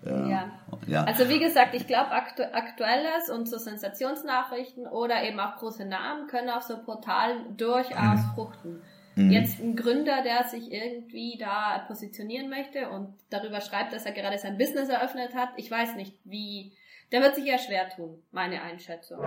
ja. 0.08 0.50
ja. 0.86 1.04
Also 1.04 1.28
wie 1.28 1.38
gesagt, 1.38 1.74
ich 1.74 1.86
glaube 1.86 2.10
aktu 2.10 2.42
aktuelles 2.42 3.30
und 3.30 3.48
so 3.48 3.58
Sensationsnachrichten 3.58 4.86
oder 4.86 5.22
eben 5.22 5.38
auch 5.40 5.56
große 5.56 5.84
Namen 5.84 6.26
können 6.28 6.50
auf 6.50 6.62
so 6.62 6.78
Portalen 6.78 7.56
durchaus 7.56 8.20
mhm. 8.20 8.30
fruchten. 8.34 8.82
Mhm. 9.18 9.30
Jetzt 9.32 9.58
ein 9.60 9.74
Gründer, 9.74 10.22
der 10.22 10.44
sich 10.44 10.70
irgendwie 10.70 11.36
da 11.38 11.84
positionieren 11.88 12.48
möchte 12.48 12.88
und 12.88 13.14
darüber 13.30 13.60
schreibt, 13.60 13.92
dass 13.92 14.06
er 14.06 14.12
gerade 14.12 14.38
sein 14.38 14.58
Business 14.58 14.88
eröffnet 14.88 15.34
hat, 15.34 15.50
ich 15.56 15.68
weiß 15.70 15.96
nicht, 15.96 16.14
wie, 16.24 16.72
der 17.10 17.22
wird 17.22 17.34
sich 17.34 17.44
ja 17.44 17.58
schwer 17.58 17.88
tun, 17.88 18.22
meine 18.30 18.62
Einschätzung. 18.62 19.18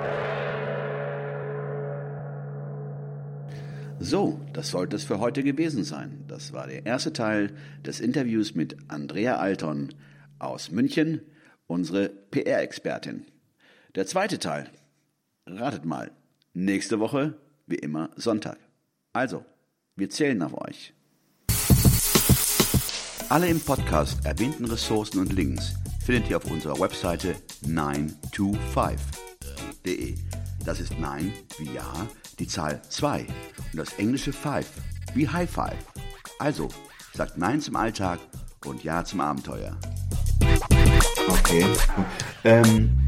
So, 4.03 4.39
das 4.53 4.69
sollte 4.69 4.95
es 4.95 5.03
für 5.03 5.19
heute 5.19 5.43
gewesen 5.43 5.83
sein. 5.83 6.23
Das 6.27 6.53
war 6.53 6.65
der 6.65 6.87
erste 6.87 7.13
Teil 7.13 7.51
des 7.85 7.99
Interviews 7.99 8.55
mit 8.55 8.75
Andrea 8.87 9.35
Alton, 9.35 9.93
aus 10.43 10.71
München, 10.71 11.21
unsere 11.67 12.09
PR-Expertin. 12.09 13.25
Der 13.95 14.05
zweite 14.05 14.39
Teil, 14.39 14.69
ratet 15.45 15.85
mal, 15.85 16.11
nächste 16.53 16.99
Woche, 16.99 17.37
wie 17.67 17.75
immer, 17.75 18.09
Sonntag. 18.15 18.57
Also, 19.13 19.45
wir 19.95 20.09
zählen 20.09 20.41
auf 20.41 20.59
euch. 20.59 20.93
Alle 23.29 23.47
im 23.47 23.61
Podcast 23.61 24.25
erwähnten 24.25 24.65
Ressourcen 24.65 25.19
und 25.19 25.31
Links 25.31 25.75
findet 26.05 26.29
ihr 26.29 26.35
auf 26.37 26.51
unserer 26.51 26.79
Webseite 26.79 27.35
925.de. 27.65 30.15
Das 30.65 30.79
ist 30.79 30.99
9 30.99 31.33
wie 31.59 31.73
Ja, 31.73 32.07
die 32.39 32.47
Zahl 32.47 32.81
2 32.89 33.27
und 33.71 33.77
das 33.77 33.93
englische 33.93 34.33
5 34.33 34.67
wie 35.13 35.29
High 35.29 35.49
Five. 35.49 35.85
Also, 36.39 36.67
sagt 37.13 37.37
Nein 37.37 37.61
zum 37.61 37.75
Alltag 37.75 38.19
und 38.65 38.83
Ja 38.83 39.05
zum 39.05 39.21
Abenteuer. 39.21 39.77
Okay. 41.27 41.65
Ähm, 42.43 43.00